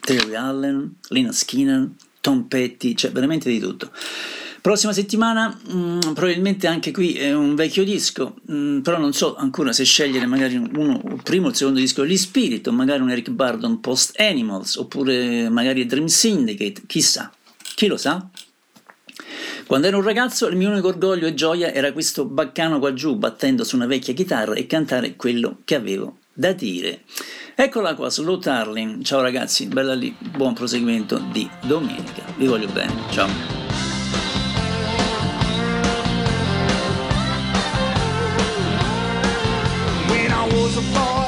Terry 0.00 0.34
Allen, 0.34 0.96
Lina 1.08 1.32
Skinner, 1.32 1.88
Tom 2.20 2.44
Petty, 2.44 2.94
cioè 2.94 3.12
veramente 3.12 3.48
di 3.50 3.58
tutto. 3.58 3.90
Prossima 4.64 4.94
settimana 4.94 5.48
mh, 5.48 6.14
probabilmente 6.14 6.66
anche 6.66 6.90
qui 6.90 7.12
è 7.12 7.34
un 7.34 7.54
vecchio 7.54 7.84
disco, 7.84 8.36
mh, 8.46 8.78
però 8.78 8.96
non 8.96 9.12
so 9.12 9.36
ancora 9.36 9.74
se 9.74 9.84
scegliere 9.84 10.24
magari 10.24 10.56
uno, 10.56 11.02
il 11.04 11.20
primo 11.22 11.48
o 11.48 11.50
il 11.50 11.54
secondo 11.54 11.80
disco 11.80 12.00
degli 12.00 12.16
Spirit, 12.16 12.66
o 12.66 12.72
magari 12.72 13.02
un 13.02 13.10
Eric 13.10 13.28
Bardon 13.28 13.80
Post 13.80 14.18
Animals, 14.18 14.76
oppure 14.76 15.50
magari 15.50 15.84
Dream 15.84 16.06
Syndicate, 16.06 16.84
chissà, 16.86 17.30
chi 17.74 17.88
lo 17.88 17.98
sa? 17.98 18.26
Quando 19.66 19.86
ero 19.86 19.98
un 19.98 20.02
ragazzo 20.02 20.48
il 20.48 20.56
mio 20.56 20.70
unico 20.70 20.88
orgoglio 20.88 21.26
e 21.26 21.34
gioia 21.34 21.70
era 21.70 21.92
questo 21.92 22.24
baccano 22.24 22.78
qua 22.78 22.94
giù 22.94 23.16
battendo 23.16 23.64
su 23.64 23.76
una 23.76 23.84
vecchia 23.84 24.14
chitarra 24.14 24.54
e 24.54 24.66
cantare 24.66 25.14
quello 25.14 25.58
che 25.64 25.74
avevo 25.74 26.20
da 26.32 26.52
dire. 26.52 27.02
Eccola 27.54 27.94
qua, 27.94 28.08
Slow 28.08 28.38
Tarling. 28.38 29.04
Ciao 29.04 29.20
ragazzi, 29.20 29.66
bella 29.66 29.92
lì, 29.92 30.16
buon 30.18 30.54
proseguimento 30.54 31.22
di 31.30 31.46
domenica. 31.60 32.22
Vi 32.38 32.46
voglio 32.46 32.68
bene, 32.68 32.94
ciao. 33.10 33.73
the 40.74 40.82
fall. 40.82 41.23